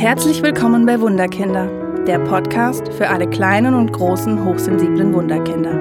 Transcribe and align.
Herzlich 0.00 0.42
willkommen 0.42 0.86
bei 0.86 0.98
Wunderkinder, 0.98 1.66
der 2.06 2.20
Podcast 2.20 2.90
für 2.94 3.10
alle 3.10 3.28
kleinen 3.28 3.74
und 3.74 3.92
großen 3.92 4.42
hochsensiblen 4.42 5.12
Wunderkinder. 5.12 5.78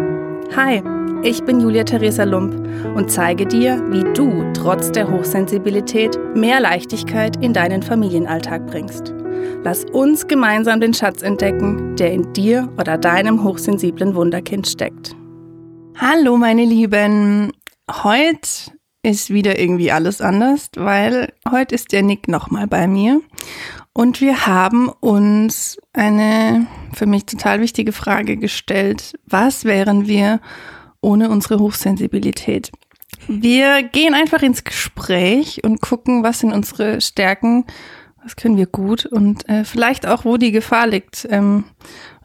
Hi, 0.57 0.83
ich 1.23 1.41
bin 1.45 1.61
Julia 1.61 1.85
Theresa 1.85 2.25
Lump 2.25 2.53
und 2.97 3.09
zeige 3.09 3.45
dir, 3.45 3.81
wie 3.91 4.03
du 4.13 4.43
trotz 4.51 4.91
der 4.91 5.09
Hochsensibilität 5.09 6.19
mehr 6.35 6.59
Leichtigkeit 6.59 7.41
in 7.41 7.53
deinen 7.53 7.81
Familienalltag 7.81 8.67
bringst. 8.67 9.13
Lass 9.63 9.85
uns 9.85 10.27
gemeinsam 10.27 10.81
den 10.81 10.93
Schatz 10.93 11.21
entdecken, 11.21 11.95
der 11.95 12.11
in 12.11 12.33
dir 12.33 12.67
oder 12.77 12.97
deinem 12.97 13.45
hochsensiblen 13.45 14.15
Wunderkind 14.15 14.67
steckt. 14.67 15.15
Hallo 15.95 16.35
meine 16.35 16.65
Lieben, 16.65 17.53
heute 17.89 18.73
ist 19.01 19.29
wieder 19.29 19.57
irgendwie 19.57 19.93
alles 19.93 20.19
anders, 20.19 20.71
weil 20.75 21.31
heute 21.49 21.73
ist 21.73 21.93
der 21.93 22.03
Nick 22.03 22.27
nochmal 22.27 22.67
bei 22.67 22.85
mir 22.85 23.21
und 23.99 24.21
wir 24.21 24.47
haben 24.47 24.87
uns 24.87 25.77
eine 25.91 26.67
für 26.93 27.05
mich 27.05 27.25
total 27.25 27.59
wichtige 27.59 27.91
Frage 27.91 28.37
gestellt. 28.37 29.19
Was 29.25 29.65
wären 29.65 30.07
wir 30.07 30.39
ohne 31.01 31.29
unsere 31.29 31.59
Hochsensibilität? 31.59 32.71
Wir 33.27 33.83
gehen 33.83 34.13
einfach 34.13 34.41
ins 34.41 34.63
Gespräch 34.63 35.65
und 35.65 35.81
gucken, 35.81 36.23
was 36.23 36.39
sind 36.39 36.53
unsere 36.53 37.01
Stärken, 37.01 37.65
was 38.23 38.37
können 38.37 38.55
wir 38.55 38.67
gut 38.67 39.05
und 39.05 39.49
äh, 39.49 39.65
vielleicht 39.65 40.07
auch, 40.07 40.23
wo 40.23 40.37
die 40.37 40.53
Gefahr 40.53 40.87
liegt, 40.87 41.27
ähm, 41.29 41.65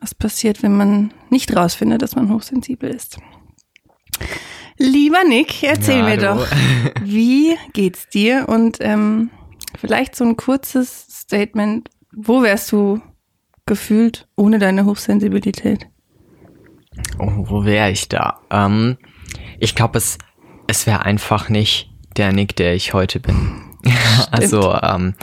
was 0.01 0.15
passiert, 0.15 0.63
wenn 0.63 0.77
man 0.77 1.13
nicht 1.29 1.57
rausfindet, 1.57 2.03
dass 2.03 2.15
man 2.15 2.33
hochsensibel 2.33 2.89
ist. 2.89 3.19
Lieber 4.79 5.25
Nick, 5.25 5.61
erzähl 5.65 5.99
ja, 5.99 6.05
mir 6.05 6.19
doch, 6.19 6.47
wie 7.03 7.57
geht's 7.73 8.09
dir? 8.11 8.45
Und 8.49 8.77
ähm, 8.79 9.31
vielleicht 9.77 10.15
so 10.15 10.25
ein 10.25 10.37
kurzes 10.37 11.14
Statement. 11.25 11.89
Wo 12.13 12.43
wärst 12.43 12.71
du 12.73 13.01
gefühlt 13.67 14.29
ohne 14.37 14.59
deine 14.59 14.85
Hochsensibilität? 14.85 15.87
Oh, 17.19 17.33
wo 17.49 17.65
wäre 17.65 17.91
ich 17.91 18.09
da? 18.09 18.41
Ähm, 18.51 18.99
ich 19.59 19.75
glaube, 19.75 19.99
es, 19.99 20.19
es 20.67 20.87
wäre 20.87 21.05
einfach 21.05 21.49
nicht 21.49 21.91
der 22.17 22.33
Nick, 22.33 22.57
der 22.57 22.75
ich 22.75 22.95
heute 22.95 23.21
bin. 23.21 23.63
also 24.31 24.75
ähm, 24.83 25.15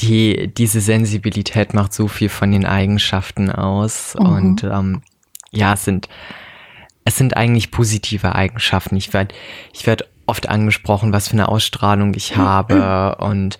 die, 0.00 0.52
diese 0.52 0.80
Sensibilität 0.80 1.74
macht 1.74 1.92
so 1.92 2.08
viel 2.08 2.28
von 2.28 2.52
den 2.52 2.66
Eigenschaften 2.66 3.50
aus 3.50 4.14
mhm. 4.18 4.26
und 4.26 4.64
ähm, 4.64 5.02
ja, 5.50 5.74
es 5.74 5.84
sind 5.84 6.08
es 7.06 7.16
sind 7.16 7.36
eigentlich 7.36 7.70
positive 7.70 8.34
Eigenschaften. 8.34 8.96
Ich 8.96 9.12
werde 9.12 9.34
ich 9.72 9.86
werd 9.86 10.08
oft 10.26 10.48
angesprochen, 10.48 11.12
was 11.12 11.28
für 11.28 11.34
eine 11.34 11.48
Ausstrahlung 11.48 12.14
ich 12.14 12.36
habe 12.36 13.16
und 13.16 13.58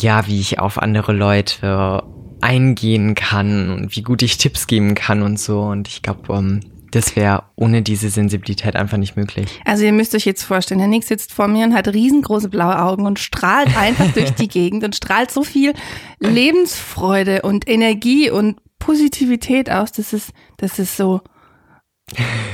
ja, 0.00 0.26
wie 0.26 0.40
ich 0.40 0.58
auf 0.58 0.78
andere 0.78 1.12
Leute 1.12 2.02
eingehen 2.40 3.14
kann 3.14 3.70
und 3.70 3.96
wie 3.96 4.02
gut 4.02 4.22
ich 4.22 4.36
Tipps 4.36 4.66
geben 4.66 4.94
kann 4.94 5.22
und 5.22 5.38
so. 5.38 5.60
Und 5.60 5.88
ich 5.88 6.02
glaube, 6.02 6.34
ähm, 6.34 6.60
das 6.90 7.16
wäre 7.16 7.44
ohne 7.56 7.82
diese 7.82 8.10
Sensibilität 8.10 8.76
einfach 8.76 8.98
nicht 8.98 9.16
möglich. 9.16 9.60
Also 9.64 9.84
ihr 9.84 9.92
müsst 9.92 10.14
euch 10.14 10.24
jetzt 10.24 10.44
vorstellen, 10.44 10.78
der 10.78 10.88
Nick 10.88 11.04
sitzt 11.04 11.32
vor 11.32 11.48
mir 11.48 11.64
und 11.64 11.74
hat 11.74 11.88
riesengroße 11.88 12.48
blaue 12.48 12.80
Augen 12.80 13.06
und 13.06 13.18
strahlt 13.18 13.76
einfach 13.76 14.12
durch 14.12 14.30
die 14.32 14.48
Gegend 14.48 14.84
und 14.84 14.94
strahlt 14.94 15.30
so 15.30 15.42
viel 15.42 15.74
Lebensfreude 16.20 17.42
und 17.42 17.68
Energie 17.68 18.30
und 18.30 18.58
Positivität 18.78 19.70
aus. 19.70 19.92
Das 19.92 20.12
ist, 20.12 20.30
das 20.58 20.78
ist 20.78 20.96
so 20.96 21.22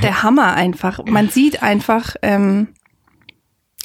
der 0.03 0.23
Hammer 0.23 0.55
einfach. 0.55 1.05
Man 1.05 1.29
sieht 1.29 1.63
einfach, 1.63 2.17
ähm, 2.23 2.69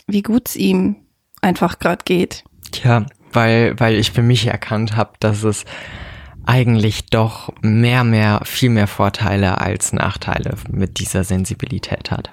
wie 0.08 0.22
gut 0.22 0.50
es 0.50 0.56
ihm 0.56 0.98
einfach 1.42 1.80
gerade 1.80 2.04
geht. 2.06 2.44
Ja, 2.84 3.06
weil, 3.36 3.80
weil 3.80 3.96
ich 3.96 4.12
für 4.12 4.22
mich 4.22 4.48
erkannt 4.48 4.96
habe, 4.96 5.12
dass 5.20 5.44
es 5.44 5.66
eigentlich 6.46 7.08
doch 7.08 7.52
mehr, 7.62 8.04
mehr, 8.04 8.42
viel 8.46 8.70
mehr 8.70 8.88
Vorteile 8.88 9.60
als 9.60 9.94
Nachteile 9.94 10.56
mit 10.72 11.00
dieser 11.00 11.24
Sensibilität 11.24 12.12
hat. 12.12 12.32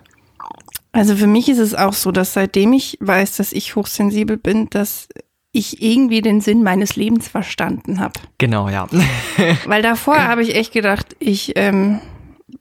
Also 0.93 1.17
für 1.17 1.27
mich 1.27 1.49
ist 1.49 1.59
es 1.59 1.75
auch 1.75 1.95
so, 1.95 2.13
dass 2.13 2.35
seitdem 2.35 2.75
ich 2.75 2.99
weiß, 3.01 3.39
dass 3.39 3.53
ich 3.53 3.75
hochsensibel 3.77 4.37
bin, 4.37 4.69
dass 4.69 5.09
ich 5.53 5.83
irgendwie 5.83 6.21
den 6.21 6.41
Sinn 6.41 6.63
meines 6.63 6.97
Lebens 6.97 7.29
verstanden 7.29 8.01
habe. 8.01 8.21
Genau, 8.39 8.69
ja. 8.69 8.87
Weil 9.67 9.83
davor 9.83 10.23
habe 10.23 10.43
ich 10.43 10.55
echt 10.55 10.73
gedacht, 10.73 11.17
ich 11.19 11.53
ähm, 11.57 12.01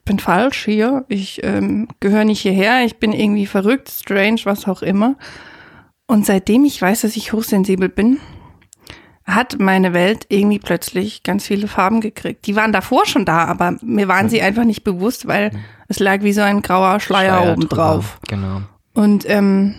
bin 0.05 0.19
falsch 0.19 0.65
hier, 0.65 1.05
ich 1.07 1.43
ähm, 1.43 1.87
gehöre 1.99 2.25
nicht 2.25 2.41
hierher, 2.41 2.85
ich 2.85 2.97
bin 2.97 3.13
irgendwie 3.13 3.45
verrückt, 3.45 3.89
strange, 3.89 4.41
was 4.43 4.67
auch 4.67 4.81
immer. 4.81 5.15
Und 6.11 6.25
seitdem 6.25 6.65
ich 6.65 6.81
weiß, 6.81 7.01
dass 7.01 7.15
ich 7.15 7.31
hochsensibel 7.31 7.87
bin, 7.87 8.19
hat 9.23 9.59
meine 9.59 9.93
Welt 9.93 10.25
irgendwie 10.27 10.59
plötzlich 10.59 11.23
ganz 11.23 11.47
viele 11.47 11.69
Farben 11.69 12.01
gekriegt. 12.01 12.45
Die 12.47 12.57
waren 12.57 12.73
davor 12.73 13.05
schon 13.05 13.23
da, 13.23 13.45
aber 13.45 13.77
mir 13.81 14.09
waren 14.09 14.27
sie 14.27 14.41
einfach 14.41 14.65
nicht 14.65 14.83
bewusst, 14.83 15.25
weil 15.25 15.51
es 15.87 15.99
lag 15.99 16.21
wie 16.21 16.33
so 16.33 16.41
ein 16.41 16.61
grauer 16.61 16.99
Schleier, 16.99 17.37
Schleier 17.37 17.53
oben 17.53 17.69
drauf. 17.69 18.19
Genau. 18.27 18.59
Und 18.93 19.23
ähm, 19.29 19.73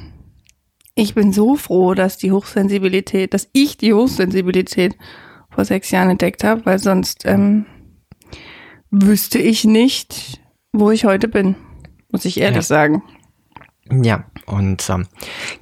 ich 0.94 1.14
bin 1.14 1.34
so 1.34 1.56
froh, 1.56 1.92
dass 1.92 2.16
die 2.16 2.32
Hochsensibilität, 2.32 3.34
dass 3.34 3.50
ich 3.52 3.76
die 3.76 3.92
Hochsensibilität 3.92 4.96
vor 5.50 5.66
sechs 5.66 5.90
Jahren 5.90 6.08
entdeckt 6.08 6.44
habe, 6.44 6.64
weil 6.64 6.78
sonst 6.78 7.26
ähm, 7.26 7.66
wüsste 8.90 9.38
ich 9.38 9.66
nicht, 9.66 10.40
wo 10.72 10.90
ich 10.92 11.04
heute 11.04 11.28
bin, 11.28 11.56
muss 12.10 12.24
ich 12.24 12.40
ehrlich 12.40 12.56
ja. 12.56 12.62
sagen. 12.62 13.02
Ja, 13.90 14.24
und 14.46 14.88
ähm, 14.90 15.06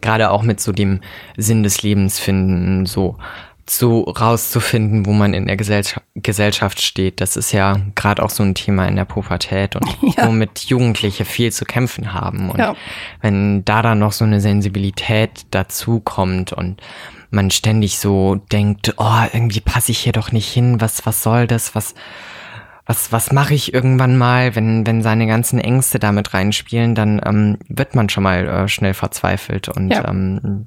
gerade 0.01 0.31
auch 0.31 0.43
mit 0.43 0.61
so 0.61 0.73
dem 0.73 1.01
Sinn 1.37 1.63
des 1.63 1.83
Lebens 1.83 2.19
finden, 2.19 2.87
so 2.87 3.17
so 3.71 4.03
rauszufinden, 4.03 5.07
wo 5.07 5.13
man 5.13 5.33
in 5.33 5.47
der 5.47 5.57
Gesellschaft, 5.57 6.05
Gesellschaft 6.17 6.81
steht. 6.81 7.21
Das 7.21 7.37
ist 7.37 7.53
ja 7.53 7.81
gerade 7.95 8.23
auch 8.23 8.31
so 8.31 8.43
ein 8.43 8.55
Thema 8.55 8.87
in 8.87 8.97
der 8.97 9.05
Pubertät 9.05 9.77
und 9.77 9.87
ja. 10.17 10.27
womit 10.27 10.59
Jugendliche 10.61 11.25
viel 11.25 11.53
zu 11.53 11.65
kämpfen 11.65 12.13
haben. 12.13 12.51
Und 12.51 12.59
ja. 12.59 12.75
wenn 13.21 13.65
da 13.65 13.83
dann 13.83 14.01
noch 14.01 14.13
so 14.13 14.25
eine 14.25 14.41
Sensibilität 14.41 15.47
dazu 15.51 16.01
kommt 16.01 16.53
und 16.53 16.83
man 17.31 17.51
ständig 17.51 17.99
so 17.99 18.37
denkt, 18.51 18.95
oh, 18.97 19.23
irgendwie 19.33 19.61
passe 19.61 19.93
ich 19.93 20.01
hier 20.01 20.13
doch 20.13 20.33
nicht 20.33 20.53
hin, 20.53 20.81
was, 20.81 21.07
was 21.07 21.23
soll 21.23 21.47
das, 21.47 21.75
was, 21.75 21.95
was, 22.91 23.13
was 23.13 23.31
mache 23.31 23.55
ich 23.55 23.73
irgendwann 23.73 24.19
mal, 24.19 24.57
wenn, 24.57 24.85
wenn 24.85 25.01
seine 25.01 25.29
ganzen 25.29 25.61
Ängste 25.61 26.01
damit 26.01 26.35
reinspielen, 26.35 26.97
dann 26.97 27.21
ähm, 27.25 27.57
wird 27.69 27.95
man 27.95 28.09
schon 28.09 28.25
mal 28.25 28.49
äh, 28.49 28.69
schnell 28.69 28.95
verzweifelt 28.95 29.69
und 29.69 29.91
ja, 29.91 30.09
ähm, 30.09 30.67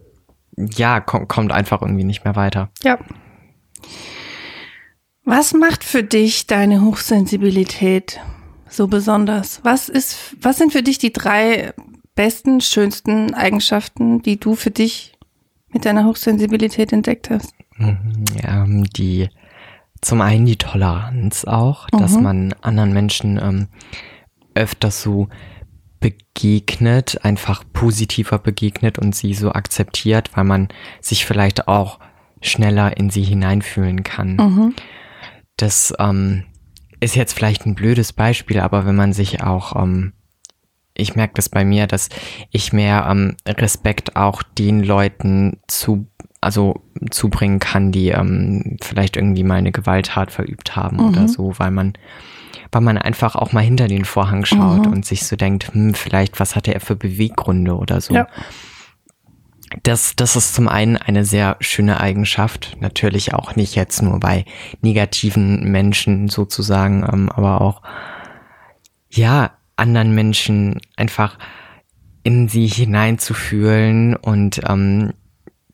ja 0.56 1.02
kom 1.02 1.28
kommt 1.28 1.52
einfach 1.52 1.82
irgendwie 1.82 2.06
nicht 2.06 2.24
mehr 2.24 2.38
weiter. 2.38 2.70
Ja. 2.82 2.98
Was 5.26 5.54
macht 5.54 5.84
für 5.84 6.02
dich 6.02 6.48
deine 6.48 6.82
Hochsensibilität 6.82 8.22
so 8.70 8.88
besonders? 8.88 9.60
Was 9.64 9.90
ist, 9.90 10.38
was 10.40 10.58
sind 10.58 10.72
für 10.72 10.82
dich 10.82 11.00
die 11.00 11.12
drei 11.12 11.74
besten, 12.16 12.62
schönsten 12.62 13.34
Eigenschaften, 13.34 14.22
die 14.22 14.40
du 14.40 14.56
für 14.56 14.72
dich 14.72 15.18
mit 15.74 15.84
deiner 15.84 16.06
Hochsensibilität 16.06 16.94
entdeckt 16.94 17.30
hast? 17.30 17.54
Mhm, 17.76 18.24
ja, 18.42 18.66
die 18.66 19.28
zum 20.04 20.22
einen 20.22 20.46
die 20.46 20.58
Toleranz 20.58 21.46
auch, 21.46 21.88
mhm. 21.92 21.98
dass 21.98 22.18
man 22.18 22.54
anderen 22.62 22.94
Menschen 22.94 23.38
ähm, 23.38 23.68
öfters 24.56 25.02
so 25.02 25.30
begegnet, 26.00 27.24
einfach 27.24 27.64
positiver 27.72 28.38
begegnet 28.38 29.00
und 29.00 29.16
sie 29.16 29.34
so 29.34 29.54
akzeptiert, 29.54 30.32
weil 30.36 30.44
man 30.44 30.68
sich 31.00 31.26
vielleicht 31.26 31.68
auch 31.68 32.00
schneller 32.42 32.98
in 32.98 33.10
sie 33.10 33.24
hineinfühlen 33.24 34.04
kann. 34.04 34.36
Mhm. 34.36 34.76
Das 35.56 35.94
ähm, 36.00 36.44
ist 37.00 37.16
jetzt 37.16 37.34
vielleicht 37.34 37.66
ein 37.66 37.76
blödes 37.76 38.12
Beispiel, 38.12 38.60
aber 38.60 38.86
wenn 38.86 38.96
man 38.96 39.14
sich 39.14 39.44
auch, 39.44 39.82
ähm, 39.82 40.14
ich 40.94 41.16
merke 41.16 41.36
das 41.36 41.48
bei 41.48 41.64
mir, 41.64 41.88
dass 41.88 42.10
ich 42.52 42.74
mehr 42.74 43.08
ähm, 43.10 43.38
Respekt 43.48 44.16
auch 44.18 44.44
den 44.44 44.84
Leuten 44.84 45.62
zu 45.68 46.08
also 46.44 46.82
zubringen 47.10 47.60
kann, 47.60 47.92
die 47.92 48.10
ähm, 48.10 48.78
vielleicht 48.82 49.18
irgendwie 49.18 49.44
mal 49.44 49.56
eine 49.56 49.72
Gewalttat 49.72 50.32
verübt 50.32 50.76
haben 50.76 50.98
mhm. 50.98 51.08
oder 51.10 51.28
so, 51.28 51.54
weil 51.58 51.72
man 51.72 51.94
weil 52.72 52.82
man 52.82 52.98
einfach 52.98 53.36
auch 53.36 53.52
mal 53.52 53.62
hinter 53.62 53.88
den 53.88 54.04
Vorhang 54.04 54.46
schaut 54.46 54.88
mhm. 54.88 54.94
und 54.94 55.06
sich 55.06 55.28
so 55.28 55.36
denkt, 55.36 55.74
hm, 55.74 55.94
vielleicht 55.94 56.40
was 56.40 56.56
hatte 56.56 56.74
er 56.74 56.80
für 56.80 56.96
Beweggründe 56.96 57.76
oder 57.76 58.02
so. 58.02 58.16
Ja. 58.16 58.28
Das, 59.84 60.16
das 60.16 60.36
ist 60.36 60.54
zum 60.54 60.68
einen 60.68 60.98
eine 60.98 61.24
sehr 61.24 61.58
schöne 61.60 62.00
Eigenschaft, 62.00 62.78
natürlich 62.80 63.34
auch 63.34 63.56
nicht 63.56 63.76
jetzt 63.76 64.02
nur 64.02 64.20
bei 64.20 64.46
negativen 64.82 65.72
Menschen 65.72 66.30
sozusagen, 66.30 67.08
ähm, 67.12 67.30
aber 67.30 67.62
auch 67.62 67.82
ja 69.10 69.52
anderen 69.76 70.14
Menschen 70.14 70.80
einfach 70.96 71.38
in 72.24 72.48
sie 72.48 72.68
hineinzufühlen 72.68 74.16
und 74.16 74.62
ähm, 74.68 75.14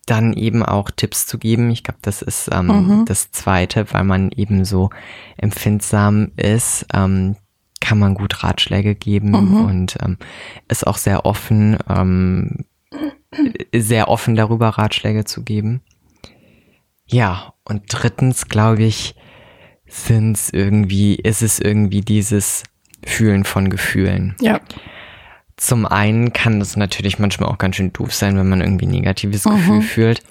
dann 0.09 0.33
eben 0.33 0.63
auch 0.63 0.89
Tipps 0.91 1.27
zu 1.27 1.37
geben. 1.37 1.69
Ich 1.69 1.83
glaube, 1.83 1.99
das 2.01 2.21
ist 2.21 2.49
ähm, 2.51 2.67
mhm. 2.67 3.05
das 3.05 3.31
Zweite, 3.31 3.91
weil 3.93 4.03
man 4.03 4.31
eben 4.31 4.65
so 4.65 4.89
empfindsam 5.37 6.31
ist, 6.35 6.85
ähm, 6.93 7.35
kann 7.79 7.99
man 7.99 8.15
gut 8.15 8.43
Ratschläge 8.43 8.95
geben 8.95 9.31
mhm. 9.31 9.65
und 9.65 9.97
ähm, 10.03 10.17
ist 10.67 10.85
auch 10.85 10.97
sehr 10.97 11.25
offen, 11.25 11.77
ähm, 11.87 12.65
sehr 13.73 14.09
offen 14.09 14.35
darüber 14.35 14.69
Ratschläge 14.69 15.25
zu 15.25 15.43
geben. 15.43 15.81
ja, 17.05 17.53
und 17.63 17.83
drittens 17.87 18.47
glaube 18.47 18.83
ich, 18.83 19.15
sind 19.85 20.37
es 20.37 20.51
irgendwie, 20.51 21.15
ist 21.15 21.41
es 21.41 21.59
irgendwie 21.59 22.01
dieses 22.01 22.63
Fühlen 23.05 23.43
von 23.43 23.69
Gefühlen. 23.69 24.35
Ja. 24.41 24.59
Zum 25.59 25.85
einen 25.85 26.31
kann 26.31 26.59
das 26.59 26.77
natürlich 26.77 27.19
manchmal 27.19 27.49
auch 27.49 27.57
ganz 27.57 27.75
schön 27.75 27.91
doof 27.91 28.13
sein, 28.13 28.37
wenn 28.37 28.47
man 28.47 28.61
irgendwie 28.61 28.85
ein 28.85 28.91
negatives 28.91 29.43
mhm. 29.43 29.55
Gefühl 29.55 29.81
fühlt. 29.81 30.23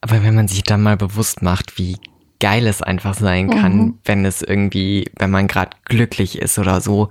Aber 0.00 0.22
wenn 0.22 0.36
man 0.36 0.46
sich 0.46 0.62
dann 0.62 0.80
mal 0.80 0.96
bewusst 0.96 1.42
macht, 1.42 1.76
wie 1.76 1.96
geil 2.38 2.68
es 2.68 2.80
einfach 2.80 3.14
sein 3.14 3.50
kann, 3.50 3.76
mhm. 3.76 3.98
wenn 4.04 4.24
es 4.24 4.42
irgendwie, 4.42 5.10
wenn 5.18 5.30
man 5.30 5.48
gerade 5.48 5.76
glücklich 5.86 6.38
ist 6.38 6.56
oder 6.60 6.80
so, 6.80 7.08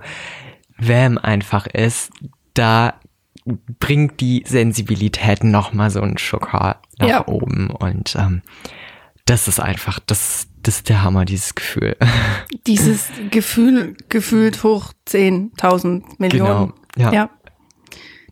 wärm 0.78 1.18
einfach 1.18 1.66
ist, 1.66 2.10
da 2.54 2.94
bringt 3.78 4.20
die 4.20 4.42
Sensibilität 4.46 5.44
noch 5.44 5.74
mal 5.74 5.90
so 5.90 6.00
einen 6.00 6.16
Schocker 6.16 6.80
nach 6.98 7.08
ja. 7.08 7.28
oben 7.28 7.68
und 7.68 8.16
ähm, 8.18 8.40
das 9.26 9.48
ist 9.48 9.60
einfach, 9.60 9.98
das, 10.00 10.48
das 10.62 10.76
ist 10.76 10.88
der 10.88 11.02
Hammer, 11.02 11.26
dieses 11.26 11.54
Gefühl. 11.54 11.96
Dieses 12.66 13.08
Gefühl 13.30 13.96
gefühlt 14.08 14.62
hoch 14.64 14.92
10.000 15.06 16.02
Millionen. 16.18 16.68
Genau, 16.68 16.72
ja. 16.98 17.12
ja. 17.12 17.30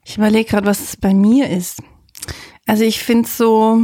Ich 0.04 0.16
überlege 0.16 0.50
gerade, 0.50 0.66
was 0.66 0.80
es 0.80 0.96
bei 0.96 1.14
mir 1.14 1.50
ist. 1.50 1.82
Also 2.66 2.84
ich 2.84 3.02
finde 3.02 3.28
so 3.28 3.82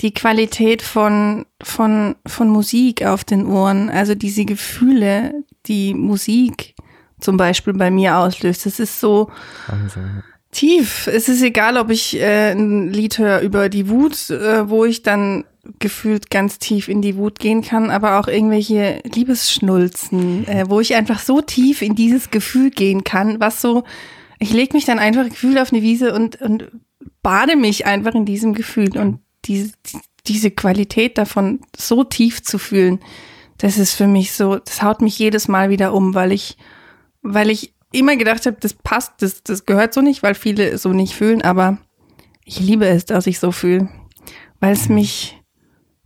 die 0.00 0.14
Qualität 0.14 0.82
von, 0.82 1.46
von, 1.62 2.16
von 2.26 2.48
Musik 2.48 3.04
auf 3.04 3.24
den 3.24 3.46
Ohren, 3.46 3.90
also 3.90 4.14
diese 4.14 4.44
Gefühle, 4.44 5.44
die 5.66 5.94
Musik 5.94 6.74
zum 7.20 7.36
Beispiel 7.36 7.72
bei 7.72 7.90
mir 7.90 8.16
auslöst. 8.16 8.66
Das 8.66 8.80
ist 8.80 9.00
so 9.00 9.30
Wahnsinn. 9.68 10.22
Tief. 10.52 11.08
Es 11.08 11.28
ist 11.28 11.42
egal, 11.42 11.76
ob 11.76 11.90
ich 11.90 12.16
äh, 12.16 12.52
ein 12.52 12.92
Lied 12.92 13.18
höre 13.18 13.40
über 13.40 13.68
die 13.68 13.88
Wut, 13.88 14.30
äh, 14.30 14.68
wo 14.68 14.84
ich 14.84 15.02
dann 15.02 15.44
gefühlt 15.78 16.30
ganz 16.30 16.58
tief 16.58 16.88
in 16.88 17.02
die 17.02 17.16
Wut 17.16 17.38
gehen 17.38 17.62
kann, 17.62 17.90
aber 17.90 18.18
auch 18.18 18.28
irgendwelche 18.28 19.00
Liebesschnulzen, 19.04 20.46
äh, 20.46 20.64
wo 20.68 20.80
ich 20.80 20.94
einfach 20.94 21.20
so 21.20 21.40
tief 21.40 21.82
in 21.82 21.94
dieses 21.94 22.30
Gefühl 22.30 22.70
gehen 22.70 23.04
kann, 23.04 23.40
was 23.40 23.60
so, 23.60 23.84
ich 24.38 24.52
lege 24.52 24.76
mich 24.76 24.84
dann 24.84 24.98
einfach 24.98 25.28
Gefühl 25.28 25.58
auf 25.58 25.72
eine 25.72 25.82
Wiese 25.82 26.14
und, 26.14 26.40
und 26.40 26.70
bade 27.22 27.56
mich 27.56 27.86
einfach 27.86 28.14
in 28.14 28.24
diesem 28.24 28.54
Gefühl 28.54 28.96
und 28.98 29.20
diese, 29.44 29.72
diese 30.26 30.50
Qualität 30.50 31.16
davon 31.16 31.60
so 31.76 32.04
tief 32.04 32.42
zu 32.42 32.58
fühlen, 32.58 33.00
das 33.58 33.78
ist 33.78 33.94
für 33.94 34.08
mich 34.08 34.32
so, 34.32 34.56
das 34.56 34.82
haut 34.82 35.00
mich 35.00 35.18
jedes 35.18 35.46
Mal 35.46 35.70
wieder 35.70 35.94
um, 35.94 36.14
weil 36.14 36.32
ich, 36.32 36.56
weil 37.22 37.50
ich 37.50 37.72
immer 37.92 38.16
gedacht 38.16 38.46
habe, 38.46 38.56
das 38.60 38.74
passt, 38.74 39.14
das, 39.20 39.42
das 39.42 39.66
gehört 39.66 39.94
so 39.94 40.00
nicht, 40.00 40.22
weil 40.22 40.34
viele 40.34 40.76
so 40.78 40.90
nicht 40.90 41.14
fühlen, 41.14 41.42
aber 41.42 41.78
ich 42.44 42.60
liebe 42.60 42.86
es, 42.86 43.04
dass 43.04 43.26
ich 43.26 43.38
so 43.38 43.52
fühle, 43.52 43.88
weil 44.60 44.72
es 44.72 44.88
mich 44.88 45.40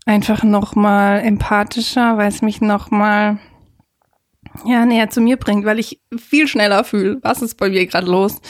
einfach 0.05 0.43
nochmal 0.43 1.21
empathischer, 1.21 2.17
weil 2.17 2.29
es 2.29 2.43
mich 2.43 2.61
nochmal 2.61 3.39
ja, 4.65 4.87
näher 4.87 5.11
zu 5.11 5.21
mir 5.21 5.37
bringt, 5.37 5.65
weil 5.65 5.79
ich 5.79 6.01
viel 6.17 6.49
schneller 6.49 6.85
fühle, 6.85 7.19
was 7.23 7.43
ist 7.43 7.57
bei 7.57 7.69
mir 7.69 7.87
gerade 7.87 8.07
los 8.07 8.41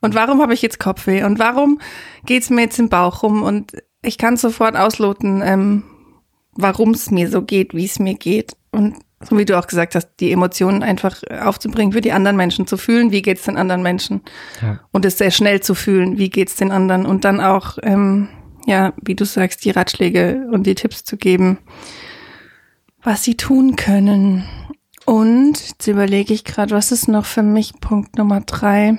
und 0.00 0.14
warum 0.14 0.40
habe 0.40 0.54
ich 0.54 0.62
jetzt 0.62 0.80
Kopfweh 0.80 1.24
und 1.24 1.38
warum 1.38 1.80
geht's 2.24 2.50
mir 2.50 2.62
jetzt 2.62 2.78
im 2.78 2.88
Bauch 2.88 3.22
rum 3.22 3.42
und 3.42 3.72
ich 4.02 4.18
kann 4.18 4.36
sofort 4.36 4.76
ausloten, 4.76 5.42
ähm, 5.44 5.84
warum 6.52 6.90
es 6.90 7.10
mir 7.10 7.28
so 7.28 7.42
geht, 7.42 7.74
wie 7.74 7.84
es 7.84 7.98
mir 7.98 8.14
geht 8.14 8.56
und 8.72 8.96
so 9.28 9.38
wie 9.38 9.44
du 9.44 9.58
auch 9.58 9.66
gesagt 9.66 9.94
hast, 9.94 10.08
die 10.20 10.32
Emotionen 10.32 10.82
einfach 10.82 11.22
aufzubringen, 11.42 11.92
für 11.92 12.00
die 12.00 12.12
anderen 12.12 12.36
Menschen 12.36 12.66
zu 12.66 12.76
fühlen, 12.76 13.12
wie 13.12 13.22
geht's 13.22 13.44
den 13.44 13.56
anderen 13.56 13.82
Menschen 13.82 14.22
ja. 14.60 14.80
und 14.90 15.04
es 15.04 15.18
sehr 15.18 15.30
schnell 15.30 15.60
zu 15.60 15.74
fühlen, 15.74 16.18
wie 16.18 16.30
geht's 16.30 16.56
den 16.56 16.70
anderen 16.70 17.06
und 17.06 17.24
dann 17.24 17.40
auch 17.40 17.78
ähm, 17.82 18.28
ja, 18.66 18.92
wie 19.02 19.14
du 19.14 19.24
sagst, 19.24 19.64
die 19.64 19.70
Ratschläge 19.70 20.46
und 20.50 20.66
die 20.66 20.74
Tipps 20.74 21.04
zu 21.04 21.16
geben, 21.16 21.58
was 23.02 23.24
sie 23.24 23.36
tun 23.36 23.76
können. 23.76 24.44
Und 25.04 25.68
jetzt 25.68 25.86
überlege 25.86 26.32
ich 26.32 26.44
gerade, 26.44 26.74
was 26.74 26.92
ist 26.92 27.08
noch 27.08 27.24
für 27.24 27.42
mich 27.42 27.72
Punkt 27.80 28.16
Nummer 28.18 28.40
drei? 28.40 28.98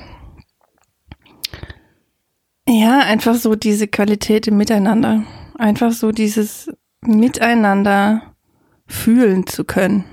Ja, 2.68 3.00
einfach 3.00 3.36
so 3.36 3.56
diese 3.56 3.88
Qualität 3.88 4.48
im 4.48 4.58
Miteinander. 4.58 5.24
Einfach 5.58 5.92
so 5.92 6.12
dieses 6.12 6.69
Miteinander 7.02 8.36
fühlen 8.86 9.48
zu 9.48 9.64
können. 9.64 10.04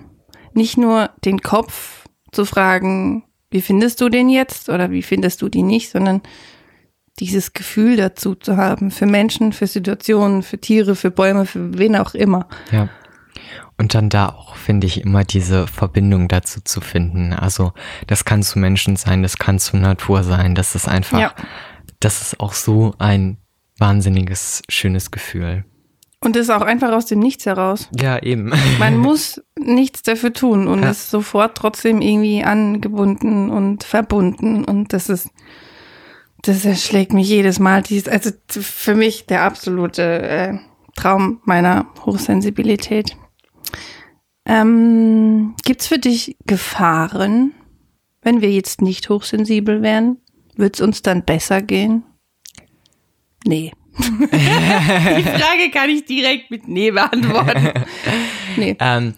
Nicht 0.54 0.76
nur 0.76 1.10
den 1.24 1.40
Kopf 1.40 2.04
zu 2.32 2.44
fragen, 2.44 3.24
wie 3.50 3.60
findest 3.60 4.00
du 4.00 4.08
den 4.08 4.28
jetzt 4.28 4.68
oder 4.68 4.90
wie 4.90 5.02
findest 5.02 5.42
du 5.42 5.48
die 5.48 5.62
nicht, 5.62 5.90
sondern 5.90 6.22
dieses 7.18 7.52
Gefühl 7.52 7.96
dazu 7.96 8.34
zu 8.34 8.56
haben, 8.56 8.90
für 8.90 9.06
Menschen, 9.06 9.52
für 9.52 9.66
Situationen, 9.66 10.42
für 10.42 10.58
Tiere, 10.58 10.94
für 10.94 11.10
Bäume, 11.10 11.44
für 11.46 11.76
wen 11.76 11.96
auch 11.96 12.14
immer. 12.14 12.48
Ja. 12.70 12.88
Und 13.76 13.94
dann 13.94 14.08
da 14.10 14.28
auch, 14.28 14.56
finde 14.56 14.86
ich, 14.86 15.02
immer 15.02 15.24
diese 15.24 15.66
Verbindung 15.66 16.28
dazu 16.28 16.60
zu 16.62 16.80
finden. 16.80 17.32
Also, 17.32 17.72
das 18.06 18.24
kann 18.24 18.42
zu 18.42 18.58
Menschen 18.58 18.96
sein, 18.96 19.22
das 19.22 19.38
kann 19.38 19.58
zu 19.58 19.76
Natur 19.76 20.22
sein. 20.22 20.54
Das 20.54 20.74
ist 20.74 20.86
einfach, 20.86 21.18
ja. 21.18 21.34
das 21.98 22.20
ist 22.20 22.40
auch 22.40 22.52
so 22.52 22.94
ein 22.98 23.38
wahnsinniges, 23.78 24.62
schönes 24.68 25.10
Gefühl. 25.10 25.64
Und 26.22 26.36
das 26.36 26.42
ist 26.42 26.50
auch 26.50 26.62
einfach 26.62 26.92
aus 26.92 27.06
dem 27.06 27.18
Nichts 27.18 27.46
heraus. 27.46 27.88
Ja, 27.98 28.22
eben. 28.22 28.52
Man 28.78 28.98
muss 28.98 29.42
nichts 29.58 30.02
dafür 30.02 30.32
tun 30.32 30.68
und 30.68 30.82
ja. 30.82 30.90
ist 30.90 31.10
sofort 31.10 31.56
trotzdem 31.56 32.02
irgendwie 32.02 32.44
angebunden 32.44 33.50
und 33.50 33.84
verbunden. 33.84 34.64
Und 34.64 34.92
das 34.92 35.08
ist, 35.08 35.30
das 36.42 36.64
erschlägt 36.66 37.14
mich 37.14 37.28
jedes 37.28 37.58
Mal. 37.58 37.82
Dies, 37.82 38.06
also 38.06 38.30
für 38.48 38.94
mich 38.94 39.26
der 39.26 39.44
absolute 39.44 40.02
äh, 40.02 40.58
Traum 40.94 41.40
meiner 41.44 41.86
Hochsensibilität. 42.04 43.16
Ähm, 44.44 45.54
Gibt 45.64 45.80
es 45.80 45.86
für 45.86 45.98
dich 45.98 46.36
Gefahren, 46.46 47.52
wenn 48.20 48.42
wir 48.42 48.50
jetzt 48.50 48.82
nicht 48.82 49.08
hochsensibel 49.08 49.80
wären? 49.80 50.18
Wird 50.56 50.74
es 50.74 50.80
uns 50.82 51.00
dann 51.00 51.24
besser 51.24 51.62
gehen? 51.62 52.02
Nee. 53.46 53.72
Die 54.32 55.22
Frage 55.22 55.70
kann 55.72 55.90
ich 55.90 56.04
direkt 56.04 56.50
mit 56.50 56.68
Nee 56.68 56.90
beantworten. 56.90 57.70
Nee. 58.56 58.76
Ähm, 58.80 59.14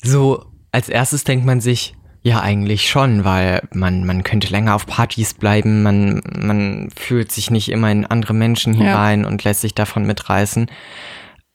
so, 0.00 0.44
als 0.70 0.88
erstes 0.88 1.24
denkt 1.24 1.44
man 1.44 1.60
sich, 1.60 1.96
ja, 2.22 2.40
eigentlich 2.40 2.88
schon, 2.88 3.24
weil 3.24 3.68
man, 3.72 4.06
man 4.06 4.22
könnte 4.22 4.46
länger 4.46 4.76
auf 4.76 4.86
Partys 4.86 5.34
bleiben, 5.34 5.82
man, 5.82 6.22
man 6.38 6.88
fühlt 6.96 7.32
sich 7.32 7.50
nicht 7.50 7.68
immer 7.68 7.90
in 7.90 8.06
andere 8.06 8.32
Menschen 8.32 8.74
hinein 8.74 9.22
ja. 9.22 9.26
und 9.26 9.42
lässt 9.42 9.62
sich 9.62 9.74
davon 9.74 10.06
mitreißen. 10.06 10.70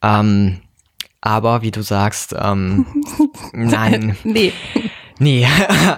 Ähm, 0.02 0.60
aber 1.22 1.62
wie 1.62 1.70
du 1.70 1.82
sagst, 1.82 2.34
ähm, 2.38 2.86
nein. 3.52 4.16
nee. 4.24 4.52
Nee. 5.18 5.46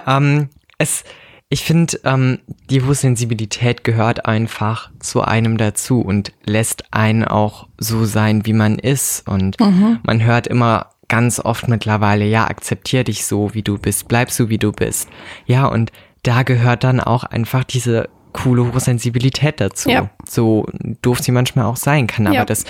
ähm, 0.07 0.49
es, 0.77 1.03
ich 1.49 1.63
finde, 1.63 1.99
ähm, 2.03 2.39
die 2.69 2.81
Hochsensibilität 2.81 3.83
gehört 3.83 4.25
einfach 4.25 4.89
zu 4.99 5.21
einem 5.21 5.57
dazu 5.57 6.01
und 6.01 6.33
lässt 6.43 6.85
einen 6.91 7.23
auch 7.23 7.67
so 7.77 8.05
sein, 8.05 8.45
wie 8.45 8.53
man 8.53 8.79
ist. 8.79 9.27
Und 9.27 9.59
mhm. 9.59 9.99
man 10.03 10.23
hört 10.23 10.47
immer 10.47 10.89
ganz 11.07 11.39
oft 11.39 11.67
mittlerweile, 11.67 12.25
ja, 12.25 12.47
akzeptier 12.47 13.03
dich 13.03 13.25
so, 13.25 13.53
wie 13.53 13.61
du 13.61 13.77
bist, 13.77 14.07
bleib 14.07 14.31
so, 14.31 14.49
wie 14.49 14.57
du 14.57 14.71
bist. 14.71 15.07
Ja, 15.45 15.67
und 15.67 15.91
da 16.23 16.41
gehört 16.41 16.83
dann 16.83 16.99
auch 16.99 17.23
einfach 17.23 17.63
diese 17.63 18.09
coole 18.35 18.71
Hochsensibilität 18.73 19.59
dazu. 19.59 19.89
Ja. 19.89 20.09
So 20.27 20.67
doof 21.01 21.19
sie 21.19 21.31
manchmal 21.31 21.65
auch 21.65 21.77
sein 21.77 22.07
kann. 22.07 22.27
Aber 22.27 22.35
ja. 22.35 22.45
das, 22.45 22.65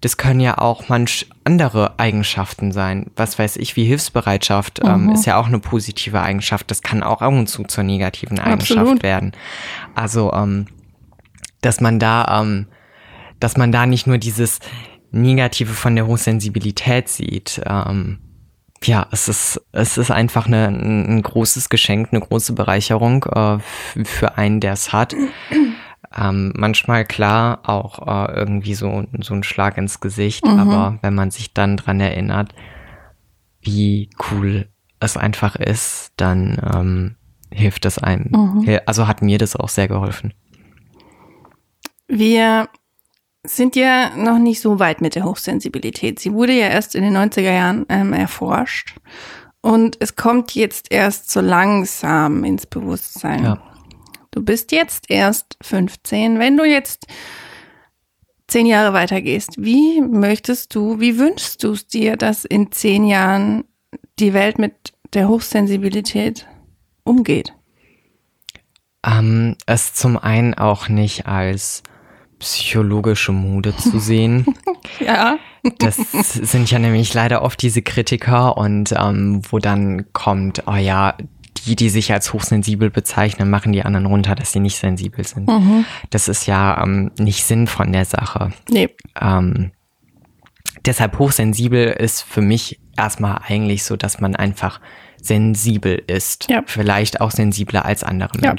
das 0.00 0.16
können 0.16 0.40
ja 0.40 0.58
auch 0.58 0.88
manch 0.88 1.26
andere 1.44 1.98
Eigenschaften 1.98 2.72
sein. 2.72 3.10
Was 3.16 3.38
weiß 3.38 3.56
ich, 3.56 3.76
wie 3.76 3.84
Hilfsbereitschaft 3.84 4.80
ähm, 4.84 5.06
mhm. 5.06 5.12
ist 5.12 5.26
ja 5.26 5.38
auch 5.38 5.46
eine 5.46 5.58
positive 5.58 6.20
Eigenschaft. 6.20 6.70
Das 6.70 6.82
kann 6.82 7.02
auch 7.02 7.22
ab 7.22 7.32
und 7.32 7.48
zu 7.48 7.64
zur 7.64 7.84
negativen 7.84 8.38
Eigenschaft 8.38 8.80
Absolut. 8.80 9.02
werden. 9.02 9.32
Also, 9.94 10.32
ähm, 10.32 10.66
dass 11.60 11.80
man 11.80 11.98
da, 11.98 12.40
ähm, 12.40 12.66
dass 13.38 13.56
man 13.56 13.72
da 13.72 13.86
nicht 13.86 14.06
nur 14.06 14.18
dieses, 14.18 14.60
Negative 15.12 15.72
von 15.72 15.96
der 15.96 16.06
Hochsensibilität 16.06 17.08
sieht. 17.08 17.60
Ähm, 17.66 18.18
ja, 18.84 19.06
es 19.10 19.28
ist, 19.28 19.60
es 19.72 19.98
ist 19.98 20.10
einfach 20.10 20.46
eine, 20.46 20.68
ein 20.68 21.22
großes 21.22 21.68
Geschenk, 21.68 22.08
eine 22.12 22.20
große 22.20 22.54
Bereicherung 22.54 23.24
äh, 23.24 23.58
für 24.04 24.38
einen, 24.38 24.60
der 24.60 24.72
es 24.72 24.92
hat. 24.92 25.14
Ähm, 26.16 26.52
manchmal 26.56 27.04
klar 27.04 27.60
auch 27.68 28.06
äh, 28.06 28.32
irgendwie 28.32 28.74
so, 28.74 29.04
so 29.20 29.34
ein 29.34 29.42
Schlag 29.42 29.76
ins 29.76 30.00
Gesicht, 30.00 30.44
mhm. 30.44 30.58
aber 30.58 30.98
wenn 31.02 31.14
man 31.14 31.30
sich 31.30 31.52
dann 31.52 31.76
dran 31.76 32.00
erinnert, 32.00 32.54
wie 33.60 34.10
cool 34.30 34.68
es 34.98 35.16
einfach 35.16 35.56
ist, 35.56 36.12
dann 36.16 36.58
ähm, 36.74 37.16
hilft 37.52 37.84
es 37.84 37.98
einem. 37.98 38.30
Mhm. 38.30 38.80
Also 38.86 39.06
hat 39.06 39.22
mir 39.22 39.38
das 39.38 39.56
auch 39.56 39.68
sehr 39.68 39.88
geholfen. 39.88 40.34
Wir 42.08 42.68
sind 43.46 43.74
ja 43.74 44.14
noch 44.16 44.38
nicht 44.38 44.60
so 44.60 44.78
weit 44.78 45.00
mit 45.00 45.14
der 45.14 45.24
Hochsensibilität. 45.24 46.18
Sie 46.18 46.32
wurde 46.32 46.52
ja 46.52 46.68
erst 46.68 46.94
in 46.94 47.02
den 47.02 47.16
90er 47.16 47.52
Jahren 47.52 47.86
ähm, 47.88 48.12
erforscht 48.12 48.96
und 49.62 49.96
es 50.00 50.16
kommt 50.16 50.54
jetzt 50.54 50.90
erst 50.90 51.30
so 51.30 51.40
langsam 51.40 52.44
ins 52.44 52.66
Bewusstsein. 52.66 53.44
Ja. 53.44 53.62
Du 54.30 54.42
bist 54.42 54.72
jetzt 54.72 55.10
erst 55.10 55.56
15. 55.62 56.38
Wenn 56.38 56.56
du 56.56 56.64
jetzt 56.64 57.06
zehn 58.48 58.66
Jahre 58.66 58.92
weitergehst, 58.92 59.54
wie 59.58 60.00
möchtest 60.00 60.74
du, 60.74 61.00
wie 61.00 61.18
wünschst 61.18 61.62
du 61.62 61.72
es 61.72 61.86
dir, 61.86 62.16
dass 62.16 62.44
in 62.44 62.72
zehn 62.72 63.04
Jahren 63.04 63.64
die 64.18 64.34
Welt 64.34 64.58
mit 64.58 64.92
der 65.12 65.28
Hochsensibilität 65.28 66.46
umgeht? 67.04 67.54
Ähm, 69.04 69.56
es 69.66 69.94
zum 69.94 70.16
einen 70.16 70.54
auch 70.54 70.88
nicht 70.88 71.26
als 71.26 71.82
psychologische 72.40 73.32
Mode 73.32 73.76
zu 73.76 74.00
sehen. 74.00 74.46
ja. 75.00 75.38
Das 75.78 75.96
sind 76.22 76.70
ja 76.70 76.78
nämlich 76.78 77.12
leider 77.14 77.42
oft 77.42 77.60
diese 77.62 77.82
Kritiker 77.82 78.56
und 78.56 78.92
ähm, 78.96 79.42
wo 79.50 79.58
dann 79.58 80.12
kommt, 80.12 80.64
oh 80.66 80.74
ja, 80.74 81.14
die, 81.66 81.76
die 81.76 81.90
sich 81.90 82.12
als 82.12 82.32
hochsensibel 82.32 82.90
bezeichnen, 82.90 83.50
machen 83.50 83.72
die 83.72 83.84
anderen 83.84 84.06
runter, 84.06 84.34
dass 84.34 84.52
sie 84.52 84.60
nicht 84.60 84.78
sensibel 84.78 85.26
sind. 85.26 85.48
Mhm. 85.48 85.84
Das 86.08 86.28
ist 86.28 86.46
ja 86.46 86.82
ähm, 86.82 87.10
nicht 87.18 87.44
Sinn 87.44 87.66
von 87.66 87.92
der 87.92 88.06
Sache. 88.06 88.52
Nee. 88.70 88.88
Ähm, 89.20 89.72
deshalb 90.84 91.18
hochsensibel 91.18 91.88
ist 91.88 92.22
für 92.22 92.40
mich 92.40 92.80
erstmal 92.96 93.40
eigentlich 93.46 93.84
so, 93.84 93.96
dass 93.96 94.20
man 94.20 94.34
einfach 94.34 94.80
sensibel 95.20 96.02
ist. 96.06 96.48
Ja. 96.48 96.62
Vielleicht 96.66 97.20
auch 97.20 97.30
sensibler 97.30 97.84
als 97.84 98.02
andere 98.02 98.38
Ja. 98.42 98.54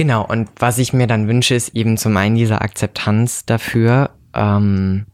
Genau, 0.00 0.24
und 0.24 0.48
was 0.56 0.78
ich 0.78 0.94
mir 0.94 1.06
dann 1.06 1.28
wünsche, 1.28 1.54
ist 1.54 1.76
eben 1.76 1.98
zum 1.98 2.16
einen 2.16 2.34
diese 2.34 2.62
Akzeptanz 2.62 3.44
dafür, 3.44 4.08
ähm, 4.32 5.04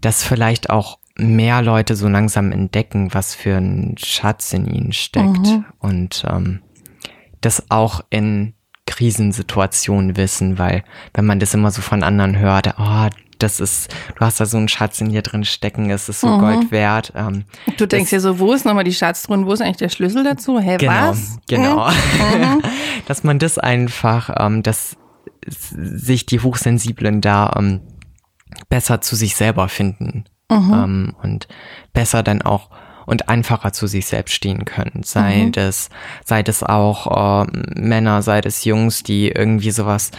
dass 0.00 0.24
vielleicht 0.24 0.70
auch 0.70 0.98
mehr 1.18 1.60
Leute 1.60 1.94
so 1.94 2.08
langsam 2.08 2.50
entdecken, 2.50 3.12
was 3.12 3.34
für 3.34 3.58
ein 3.58 3.96
Schatz 3.98 4.54
in 4.54 4.66
ihnen 4.66 4.92
steckt 4.94 5.48
Mhm. 5.48 5.66
und 5.80 6.24
ähm, 6.26 6.60
das 7.42 7.70
auch 7.70 8.00
in 8.08 8.54
Krisensituationen 8.86 10.16
wissen, 10.16 10.58
weil 10.58 10.82
wenn 11.12 11.26
man 11.26 11.38
das 11.38 11.52
immer 11.52 11.70
so 11.70 11.82
von 11.82 12.02
anderen 12.02 12.38
hört, 12.38 12.74
oh, 12.78 13.08
das 13.42 13.60
ist, 13.60 13.94
du 14.16 14.20
hast 14.24 14.40
da 14.40 14.46
so 14.46 14.56
einen 14.56 14.68
Schatz 14.68 15.00
in 15.00 15.10
dir 15.10 15.22
drin 15.22 15.44
stecken, 15.44 15.90
es 15.90 16.08
ist 16.08 16.20
so 16.20 16.28
Mhm. 16.28 16.38
Gold 16.40 16.70
wert. 16.70 17.12
Ähm, 17.16 17.44
Du 17.76 17.86
denkst 17.86 18.10
dir 18.10 18.20
so, 18.20 18.38
wo 18.38 18.52
ist 18.52 18.64
nochmal 18.64 18.84
die 18.84 18.94
Schatztruhe? 18.94 19.44
Wo 19.46 19.52
ist 19.52 19.60
eigentlich 19.60 19.76
der 19.78 19.88
Schlüssel 19.88 20.24
dazu? 20.24 20.58
Hä, 20.60 20.76
genau, 20.78 21.10
was? 21.10 21.38
genau. 21.48 21.88
Mhm. 21.90 22.62
dass 23.06 23.24
man 23.24 23.38
das 23.38 23.58
einfach, 23.58 24.30
ähm, 24.38 24.62
dass 24.62 24.96
sich 25.46 26.26
die 26.26 26.40
Hochsensiblen 26.40 27.20
da 27.20 27.52
ähm, 27.58 27.80
besser 28.68 29.00
zu 29.00 29.16
sich 29.16 29.34
selber 29.36 29.68
finden 29.68 30.24
Mhm. 30.50 30.72
ähm, 30.74 31.14
und 31.22 31.48
besser 31.92 32.22
dann 32.22 32.42
auch 32.42 32.68
und 33.06 33.28
einfacher 33.28 33.72
zu 33.72 33.86
sich 33.88 34.06
selbst 34.06 34.32
stehen 34.34 34.64
können. 34.64 35.02
Sei 35.02 35.46
Mhm. 35.46 35.52
das, 35.52 35.88
sei 36.24 36.42
das 36.44 36.62
auch 36.62 37.42
äh, 37.44 37.46
Männer, 37.74 38.22
sei 38.22 38.40
das 38.40 38.64
Jungs, 38.64 39.02
die 39.02 39.28
irgendwie 39.28 39.72
sowas 39.72 40.12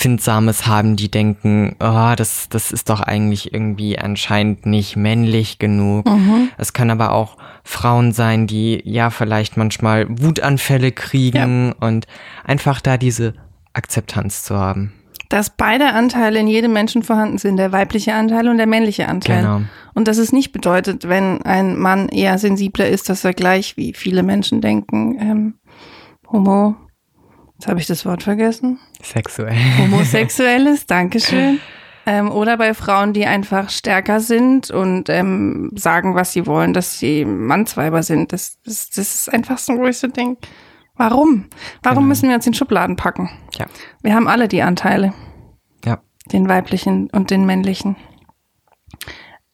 Empfindsames 0.00 0.66
haben, 0.66 0.96
die 0.96 1.10
denken, 1.10 1.76
oh, 1.78 2.14
das, 2.16 2.48
das 2.48 2.72
ist 2.72 2.88
doch 2.88 3.00
eigentlich 3.00 3.52
irgendwie 3.52 3.98
anscheinend 3.98 4.64
nicht 4.64 4.96
männlich 4.96 5.58
genug. 5.58 6.06
Mhm. 6.06 6.48
Es 6.56 6.72
können 6.72 6.92
aber 6.92 7.12
auch 7.12 7.36
Frauen 7.64 8.12
sein, 8.12 8.46
die 8.46 8.80
ja 8.86 9.10
vielleicht 9.10 9.58
manchmal 9.58 10.06
Wutanfälle 10.08 10.92
kriegen 10.92 11.72
und 11.72 12.06
einfach 12.44 12.80
da 12.80 12.96
diese 12.96 13.34
Akzeptanz 13.74 14.42
zu 14.42 14.56
haben. 14.56 14.94
Dass 15.28 15.50
beide 15.50 15.92
Anteile 15.92 16.38
in 16.38 16.46
jedem 16.46 16.72
Menschen 16.72 17.02
vorhanden 17.02 17.36
sind, 17.36 17.58
der 17.58 17.70
weibliche 17.70 18.14
Anteil 18.14 18.48
und 18.48 18.56
der 18.56 18.66
männliche 18.66 19.06
Anteil. 19.06 19.42
Genau. 19.42 19.60
Und 19.92 20.08
dass 20.08 20.16
es 20.16 20.32
nicht 20.32 20.52
bedeutet, 20.52 21.10
wenn 21.10 21.42
ein 21.42 21.76
Mann 21.76 22.08
eher 22.08 22.38
sensibler 22.38 22.88
ist, 22.88 23.10
dass 23.10 23.22
er 23.22 23.34
gleich, 23.34 23.76
wie 23.76 23.92
viele 23.92 24.22
Menschen 24.22 24.62
denken, 24.62 25.18
ähm, 25.20 25.54
homo, 26.32 26.76
jetzt 27.60 27.68
habe 27.68 27.78
ich 27.78 27.86
das 27.86 28.06
Wort 28.06 28.22
vergessen, 28.22 28.78
Sexuell. 29.02 29.54
homosexuell 29.78 30.66
ist, 30.66 30.90
Dankeschön. 30.90 31.60
Ähm, 32.06 32.30
oder 32.32 32.56
bei 32.56 32.72
Frauen, 32.72 33.12
die 33.12 33.26
einfach 33.26 33.68
stärker 33.68 34.20
sind 34.20 34.70
und 34.70 35.10
ähm, 35.10 35.70
sagen, 35.76 36.14
was 36.14 36.32
sie 36.32 36.46
wollen, 36.46 36.72
dass 36.72 36.98
sie 36.98 37.26
Mannsweiber 37.26 38.02
sind. 38.02 38.32
Das, 38.32 38.58
das, 38.64 38.88
das 38.88 39.14
ist 39.14 39.32
einfach 39.32 39.58
so, 39.58 39.76
wo 39.76 39.84
ich 39.84 39.98
so 39.98 40.08
denke, 40.08 40.48
warum? 40.96 41.50
Warum 41.82 41.98
Genau. 41.98 42.08
müssen 42.08 42.30
wir 42.30 42.36
uns 42.36 42.46
in 42.46 42.54
Schubladen 42.54 42.96
packen? 42.96 43.28
Ja. 43.58 43.66
Wir 44.02 44.14
haben 44.14 44.28
alle 44.28 44.48
die 44.48 44.62
Anteile, 44.62 45.12
Ja. 45.84 46.00
den 46.32 46.48
weiblichen 46.48 47.10
und 47.10 47.30
den 47.30 47.44
männlichen. 47.44 47.96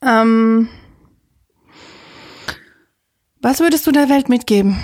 Ähm, 0.01 0.69
was 3.43 3.59
würdest 3.59 3.89
du 3.89 3.91
der 3.93 4.09
Welt 4.09 4.29
mitgeben 4.29 4.77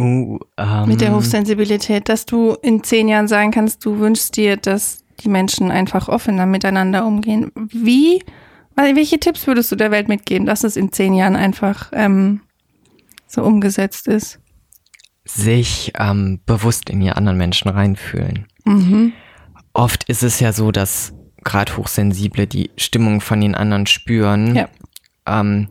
Uh, 0.00 0.38
ähm, 0.56 0.88
mit 0.88 1.00
der 1.00 1.14
Hochsensibilität, 1.14 2.08
dass 2.08 2.26
du 2.26 2.56
in 2.62 2.82
zehn 2.82 3.08
Jahren 3.08 3.28
sagen 3.28 3.50
kannst, 3.50 3.84
du 3.84 3.98
wünschst 3.98 4.36
dir, 4.36 4.56
dass 4.56 5.04
die 5.20 5.28
Menschen 5.28 5.70
einfach 5.70 6.08
offener 6.08 6.46
miteinander 6.46 7.04
umgehen? 7.06 7.52
Wie, 7.54 8.22
welche 8.74 9.20
Tipps 9.20 9.46
würdest 9.46 9.70
du 9.70 9.76
der 9.76 9.90
Welt 9.90 10.08
mitgeben, 10.08 10.46
dass 10.46 10.64
es 10.64 10.76
in 10.76 10.92
zehn 10.92 11.14
Jahren 11.14 11.36
einfach 11.36 11.90
ähm, 11.92 12.40
so 13.26 13.42
umgesetzt 13.42 14.08
ist? 14.08 14.40
sich 15.24 15.92
ähm, 15.98 16.40
bewusst 16.46 16.90
in 16.90 17.00
die 17.00 17.10
anderen 17.10 17.38
Menschen 17.38 17.68
reinfühlen. 17.68 18.46
Mhm. 18.64 19.12
Oft 19.72 20.04
ist 20.04 20.22
es 20.22 20.40
ja 20.40 20.52
so, 20.52 20.72
dass 20.72 21.12
gerade 21.44 21.76
Hochsensible 21.76 22.46
die 22.46 22.70
Stimmung 22.76 23.20
von 23.20 23.40
den 23.40 23.54
anderen 23.54 23.86
spüren 23.86 24.56
Ja. 24.56 24.68
ähm, 25.26 25.68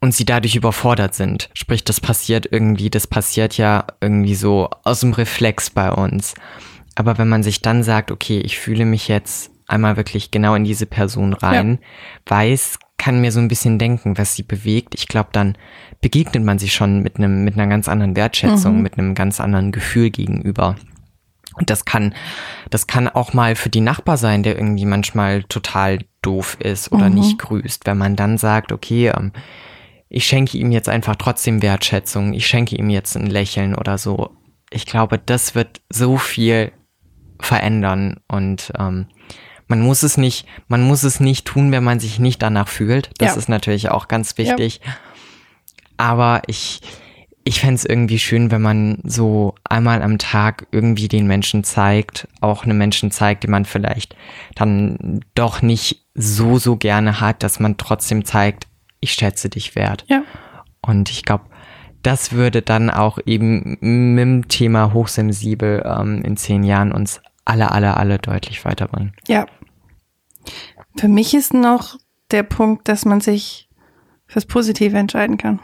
und 0.00 0.14
sie 0.14 0.24
dadurch 0.24 0.56
überfordert 0.56 1.14
sind. 1.14 1.50
Sprich, 1.54 1.84
das 1.84 2.00
passiert 2.00 2.48
irgendwie, 2.50 2.90
das 2.90 3.06
passiert 3.06 3.56
ja 3.56 3.84
irgendwie 4.00 4.34
so 4.34 4.70
aus 4.84 5.00
dem 5.00 5.12
Reflex 5.12 5.70
bei 5.70 5.90
uns. 5.92 6.34
Aber 6.94 7.18
wenn 7.18 7.28
man 7.28 7.42
sich 7.42 7.60
dann 7.62 7.82
sagt, 7.82 8.10
okay, 8.10 8.40
ich 8.40 8.58
fühle 8.58 8.84
mich 8.84 9.08
jetzt 9.08 9.50
einmal 9.66 9.96
wirklich 9.96 10.30
genau 10.30 10.54
in 10.54 10.64
diese 10.64 10.86
Person 10.86 11.32
rein, 11.32 11.78
weiß, 12.26 12.78
kann 12.98 13.20
mir 13.20 13.30
so 13.32 13.40
ein 13.40 13.48
bisschen 13.48 13.78
denken, 13.78 14.18
was 14.18 14.34
sie 14.34 14.42
bewegt. 14.42 14.94
Ich 14.94 15.06
glaube, 15.06 15.30
dann 15.32 15.56
begegnet 16.00 16.44
man 16.44 16.58
sich 16.58 16.74
schon 16.74 17.00
mit 17.02 17.16
einem, 17.18 17.44
mit 17.44 17.54
einer 17.54 17.66
ganz 17.68 17.88
anderen 17.88 18.16
Wertschätzung, 18.16 18.76
Mhm. 18.78 18.82
mit 18.82 18.98
einem 18.98 19.14
ganz 19.14 19.40
anderen 19.40 19.70
Gefühl 19.72 20.10
gegenüber. 20.10 20.76
Und 21.54 21.70
das 21.70 21.84
kann, 21.84 22.14
das 22.70 22.86
kann 22.86 23.08
auch 23.08 23.32
mal 23.32 23.54
für 23.54 23.70
die 23.70 23.80
Nachbar 23.80 24.16
sein, 24.16 24.42
der 24.42 24.56
irgendwie 24.56 24.86
manchmal 24.86 25.42
total 25.44 26.00
doof 26.22 26.56
ist 26.60 26.90
oder 26.92 27.08
Mhm. 27.08 27.14
nicht 27.14 27.38
grüßt. 27.38 27.86
Wenn 27.86 27.98
man 27.98 28.16
dann 28.16 28.38
sagt, 28.38 28.72
okay, 28.72 29.08
ähm, 29.08 29.32
ich 30.10 30.26
schenke 30.26 30.58
ihm 30.58 30.72
jetzt 30.72 30.88
einfach 30.88 31.16
trotzdem 31.16 31.62
Wertschätzung, 31.62 32.34
ich 32.34 32.46
schenke 32.46 32.76
ihm 32.76 32.90
jetzt 32.90 33.16
ein 33.16 33.26
Lächeln 33.26 33.74
oder 33.74 33.96
so. 33.96 34.30
Ich 34.70 34.84
glaube, 34.84 35.18
das 35.18 35.54
wird 35.54 35.80
so 35.88 36.16
viel 36.18 36.72
verändern 37.40 38.20
und 38.28 38.72
ähm, 38.78 39.06
man 39.68 39.80
muss 39.80 40.02
es 40.02 40.16
nicht, 40.16 40.46
man 40.66 40.82
muss 40.82 41.04
es 41.04 41.20
nicht 41.20 41.46
tun, 41.46 41.70
wenn 41.70 41.84
man 41.84 42.00
sich 42.00 42.18
nicht 42.18 42.42
danach 42.42 42.68
fühlt. 42.68 43.10
Das 43.18 43.32
Ja. 43.32 43.36
ist 43.38 43.48
natürlich 43.48 43.88
auch 43.88 44.08
ganz 44.08 44.36
wichtig. 44.36 44.80
Aber 45.96 46.42
ich, 46.48 46.80
ich 47.44 47.60
fänd's 47.60 47.84
irgendwie 47.84 48.18
schön, 48.18 48.50
wenn 48.50 48.62
man 48.62 48.98
so 49.04 49.54
einmal 49.62 50.02
am 50.02 50.18
Tag 50.18 50.66
irgendwie 50.72 51.06
den 51.08 51.26
Menschen 51.28 51.62
zeigt, 51.62 52.26
auch 52.40 52.64
einem 52.64 52.78
Menschen 52.78 53.12
zeigt, 53.12 53.44
den 53.44 53.52
man 53.52 53.64
vielleicht 53.64 54.16
dann 54.56 55.20
doch 55.36 55.62
nicht 55.62 56.04
so, 56.14 56.58
so 56.58 56.76
gerne 56.76 57.20
hat, 57.20 57.42
dass 57.44 57.60
man 57.60 57.76
trotzdem 57.76 58.24
zeigt, 58.24 58.66
ich 59.00 59.12
schätze 59.12 59.48
dich 59.48 59.74
wert. 59.74 60.04
Ja. 60.08 60.22
Und 60.80 61.10
ich 61.10 61.24
glaube, 61.24 61.44
das 62.02 62.32
würde 62.32 62.62
dann 62.62 62.90
auch 62.90 63.18
eben 63.26 63.76
mit 63.80 64.22
dem 64.22 64.48
Thema 64.48 64.92
hochsensibel 64.92 65.82
ähm, 65.84 66.22
in 66.22 66.36
zehn 66.36 66.62
Jahren 66.64 66.92
uns 66.92 67.20
alle, 67.44 67.72
alle, 67.72 67.96
alle 67.96 68.18
deutlich 68.18 68.64
weiterbringen. 68.64 69.12
Ja. 69.26 69.46
Für 70.96 71.08
mich 71.08 71.34
ist 71.34 71.52
noch 71.52 71.96
der 72.30 72.42
Punkt, 72.42 72.88
dass 72.88 73.04
man 73.04 73.20
sich 73.20 73.68
fürs 74.26 74.46
Positive 74.46 74.96
entscheiden 74.96 75.36
kann. 75.36 75.60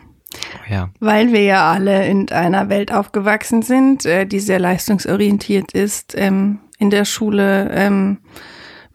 Ja, 0.69 0.91
Weil 1.01 1.33
wir 1.33 1.43
ja 1.43 1.73
alle 1.73 2.07
in 2.07 2.31
einer 2.31 2.69
Welt 2.69 2.93
aufgewachsen 2.93 3.63
sind, 3.63 4.05
äh, 4.05 4.27
die 4.27 4.41
sehr 4.41 4.59
leistungsorientiert 4.59 5.73
ist. 5.73 6.15
Ähm, 6.17 6.59
in 6.79 6.91
der 6.91 7.05
Schule 7.05 7.71
ähm, 7.73 8.19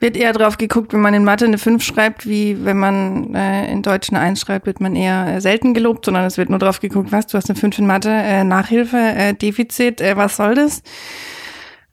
wird 0.02 0.16
eher 0.16 0.32
drauf 0.32 0.58
geguckt, 0.58 0.92
wenn 0.92 1.00
man 1.00 1.14
in 1.14 1.24
Mathe 1.24 1.44
eine 1.44 1.58
5 1.58 1.82
schreibt, 1.82 2.26
wie 2.26 2.64
wenn 2.64 2.76
man 2.76 3.34
äh, 3.34 3.70
in 3.72 3.82
Deutsch 3.82 4.10
eine 4.10 4.18
1 4.18 4.40
schreibt, 4.40 4.66
wird 4.66 4.80
man 4.80 4.96
eher 4.96 5.36
äh, 5.36 5.40
selten 5.40 5.72
gelobt, 5.72 6.04
sondern 6.04 6.24
es 6.24 6.36
wird 6.36 6.50
nur 6.50 6.58
drauf 6.58 6.80
geguckt, 6.80 7.12
was, 7.12 7.28
du 7.28 7.38
hast 7.38 7.48
eine 7.48 7.58
5 7.58 7.78
in 7.78 7.86
Mathe, 7.86 8.10
äh, 8.10 8.44
Nachhilfe, 8.44 8.98
äh, 8.98 9.32
Defizit, 9.32 10.00
äh, 10.00 10.16
was 10.16 10.36
soll 10.36 10.56
das? 10.56 10.82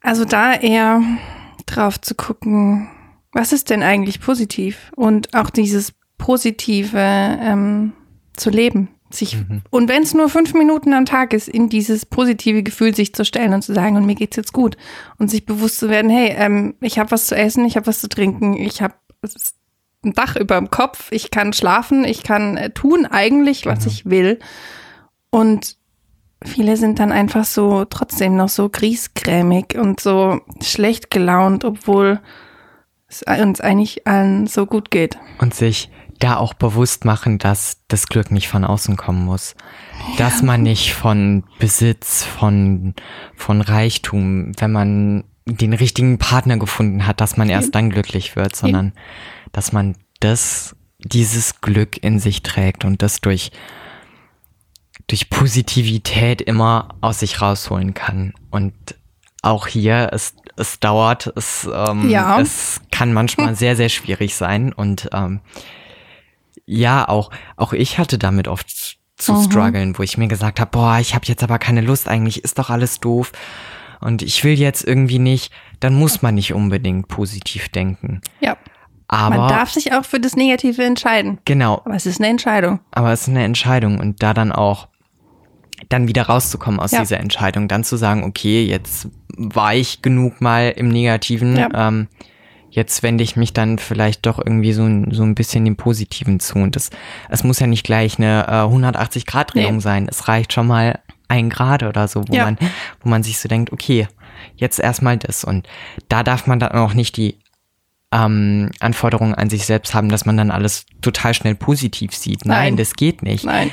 Also 0.01 0.25
da 0.25 0.53
eher 0.53 1.01
drauf 1.67 2.01
zu 2.01 2.15
gucken, 2.15 2.89
was 3.31 3.53
ist 3.53 3.69
denn 3.69 3.83
eigentlich 3.83 4.19
positiv? 4.19 4.91
Und 4.95 5.35
auch 5.35 5.51
dieses 5.51 5.93
Positive 6.17 6.97
ähm, 6.97 7.93
zu 8.35 8.49
leben. 8.49 8.89
Sich, 9.11 9.37
Und 9.71 9.89
wenn 9.89 10.03
es 10.03 10.13
nur 10.13 10.29
fünf 10.29 10.53
Minuten 10.53 10.93
am 10.93 11.05
Tag 11.05 11.33
ist, 11.33 11.47
in 11.47 11.67
dieses 11.67 12.05
positive 12.05 12.61
Gefühl 12.61 12.93
sich 12.93 13.15
zu 13.15 13.25
stellen 13.25 13.55
und 13.55 13.63
zu 13.63 13.73
sagen, 13.73 13.97
und 13.97 14.05
mir 14.05 14.13
geht's 14.13 14.37
jetzt 14.37 14.53
gut. 14.53 14.77
Und 15.17 15.31
sich 15.31 15.45
bewusst 15.45 15.79
zu 15.79 15.89
werden, 15.89 16.11
hey, 16.11 16.35
ähm, 16.37 16.75
ich 16.79 16.99
habe 16.99 17.09
was 17.09 17.25
zu 17.25 17.35
essen, 17.35 17.65
ich 17.65 17.75
habe 17.75 17.87
was 17.87 18.01
zu 18.01 18.07
trinken, 18.07 18.53
ich 18.53 18.83
habe 18.83 18.93
ein 20.03 20.13
Dach 20.13 20.35
über 20.35 20.57
dem 20.57 20.69
Kopf, 20.69 21.11
ich 21.11 21.31
kann 21.31 21.53
schlafen, 21.53 22.03
ich 22.03 22.23
kann 22.23 22.55
äh, 22.55 22.69
tun 22.69 23.07
eigentlich, 23.07 23.65
was 23.65 23.87
ich 23.87 24.05
will. 24.05 24.37
Und 25.31 25.77
viele 26.43 26.77
sind 26.77 26.99
dann 26.99 27.11
einfach 27.11 27.45
so 27.45 27.85
trotzdem 27.85 28.35
noch 28.35 28.49
so 28.49 28.69
griesgrämig 28.69 29.75
und 29.77 29.99
so 29.99 30.41
schlecht 30.61 31.09
gelaunt, 31.09 31.65
obwohl 31.65 32.19
es 33.07 33.23
uns 33.23 33.59
eigentlich 33.59 34.07
allen 34.07 34.47
so 34.47 34.65
gut 34.65 34.91
geht. 34.91 35.17
Und 35.39 35.53
sich 35.53 35.89
da 36.19 36.37
auch 36.37 36.53
bewusst 36.53 37.05
machen, 37.05 37.37
dass 37.37 37.77
das 37.87 38.07
Glück 38.07 38.31
nicht 38.31 38.49
von 38.49 38.65
außen 38.65 38.97
kommen 38.97 39.25
muss. 39.25 39.55
Dass 40.17 40.41
man 40.41 40.61
nicht 40.61 40.93
von 40.93 41.43
Besitz, 41.59 42.23
von, 42.23 42.93
von 43.35 43.61
Reichtum, 43.61 44.51
wenn 44.59 44.71
man 44.71 45.23
den 45.45 45.73
richtigen 45.73 46.17
Partner 46.17 46.57
gefunden 46.57 47.07
hat, 47.07 47.21
dass 47.21 47.37
man 47.37 47.49
erst 47.49 47.73
dann 47.73 47.89
glücklich 47.89 48.35
wird, 48.35 48.55
sondern 48.55 48.93
dass 49.51 49.71
man 49.71 49.95
das, 50.19 50.75
dieses 50.99 51.61
Glück 51.61 52.03
in 52.03 52.19
sich 52.19 52.43
trägt 52.43 52.85
und 52.85 53.01
das 53.01 53.21
durch, 53.21 53.51
durch 55.07 55.29
Positivität 55.29 56.41
immer 56.41 56.89
aus 57.01 57.19
sich 57.21 57.41
rausholen 57.41 57.93
kann. 57.93 58.33
Und 58.51 58.73
auch 59.41 59.67
hier, 59.67 60.09
es, 60.11 60.35
es 60.57 60.79
dauert, 60.79 61.31
es, 61.35 61.67
ähm, 61.73 62.09
ja. 62.09 62.39
es 62.39 62.81
kann 62.91 63.13
manchmal 63.13 63.55
sehr, 63.55 63.75
sehr 63.75 63.89
schwierig 63.89 64.35
sein 64.35 64.73
und 64.73 65.09
ähm, 65.13 65.39
ja, 66.69 67.07
auch, 67.07 67.31
auch 67.57 67.73
ich 67.73 67.97
hatte 67.97 68.17
damit 68.17 68.47
oft 68.47 68.97
zu 69.17 69.33
mhm. 69.33 69.43
strugglen, 69.43 69.97
wo 69.97 70.03
ich 70.03 70.17
mir 70.17 70.27
gesagt 70.27 70.59
habe, 70.59 70.69
boah, 70.71 70.99
ich 70.99 71.15
habe 71.15 71.25
jetzt 71.25 71.43
aber 71.43 71.57
keine 71.57 71.81
Lust, 71.81 72.07
eigentlich 72.07 72.43
ist 72.43 72.59
doch 72.59 72.69
alles 72.69 72.99
doof 72.99 73.31
und 73.99 74.21
ich 74.21 74.43
will 74.43 74.53
jetzt 74.53 74.85
irgendwie 74.85 75.19
nicht, 75.19 75.51
dann 75.79 75.95
muss 75.95 76.21
man 76.21 76.35
nicht 76.35 76.53
unbedingt 76.53 77.07
positiv 77.07 77.69
denken. 77.69 78.21
Ja. 78.39 78.55
Aber 79.07 79.37
man 79.37 79.49
darf 79.49 79.71
sich 79.71 79.93
auch 79.93 80.05
für 80.05 80.19
das 80.19 80.35
Negative 80.35 80.83
entscheiden. 80.83 81.39
Genau. 81.45 81.81
Aber 81.83 81.95
es 81.95 82.05
ist 82.05 82.19
eine 82.19 82.29
Entscheidung. 82.29 82.79
Aber 82.91 83.11
es 83.11 83.21
ist 83.21 83.29
eine 83.29 83.43
Entscheidung 83.43 83.99
und 83.99 84.21
da 84.21 84.35
dann 84.35 84.51
auch 84.51 84.87
dann 85.89 86.07
wieder 86.07 86.23
rauszukommen 86.23 86.79
aus 86.79 86.91
ja. 86.91 86.99
dieser 86.99 87.19
Entscheidung, 87.19 87.67
dann 87.67 87.83
zu 87.83 87.95
sagen, 87.95 88.23
okay, 88.23 88.63
jetzt 88.63 89.07
war 89.35 89.73
ich 89.73 90.03
genug 90.03 90.41
mal 90.41 90.69
im 90.75 90.89
Negativen, 90.89 91.57
ja. 91.57 91.69
ähm, 91.73 92.07
jetzt 92.71 93.03
wende 93.03 93.23
ich 93.23 93.35
mich 93.35 93.53
dann 93.53 93.79
vielleicht 93.79 94.25
doch 94.25 94.37
irgendwie 94.37 94.73
so, 94.73 94.83
so 95.11 95.23
ein 95.23 95.35
bisschen 95.35 95.65
dem 95.65 95.75
Positiven 95.75 96.39
zu. 96.39 96.59
Und 96.59 96.75
das, 96.75 96.89
es 97.29 97.43
muss 97.43 97.59
ja 97.59 97.67
nicht 97.67 97.85
gleich 97.85 98.17
eine 98.17 98.45
äh, 98.47 98.51
180-Grad-Drehung 98.51 99.75
nee. 99.75 99.81
sein. 99.81 100.07
Es 100.09 100.27
reicht 100.27 100.53
schon 100.53 100.67
mal 100.67 100.99
ein 101.27 101.49
Grad 101.49 101.83
oder 101.83 102.07
so, 102.07 102.27
wo 102.27 102.33
ja. 102.33 102.45
man, 102.45 102.57
wo 103.01 103.09
man 103.09 103.23
sich 103.23 103.39
so 103.39 103.47
denkt, 103.47 103.71
okay, 103.71 104.07
jetzt 104.55 104.79
erstmal 104.79 105.17
das. 105.17 105.43
Und 105.43 105.67
da 106.07 106.23
darf 106.23 106.47
man 106.47 106.59
dann 106.59 106.71
auch 106.71 106.93
nicht 106.93 107.17
die 107.17 107.39
ähm, 108.11 108.71
Anforderungen 108.79 109.35
an 109.35 109.49
sich 109.49 109.65
selbst 109.65 109.93
haben, 109.93 110.09
dass 110.09 110.25
man 110.25 110.37
dann 110.37 110.51
alles 110.51 110.85
total 111.01 111.33
schnell 111.33 111.55
positiv 111.55 112.15
sieht. 112.15 112.45
Nein, 112.45 112.57
Nein 112.57 112.77
das 112.77 112.93
geht 112.93 113.21
nicht. 113.21 113.45
Nein. 113.45 113.71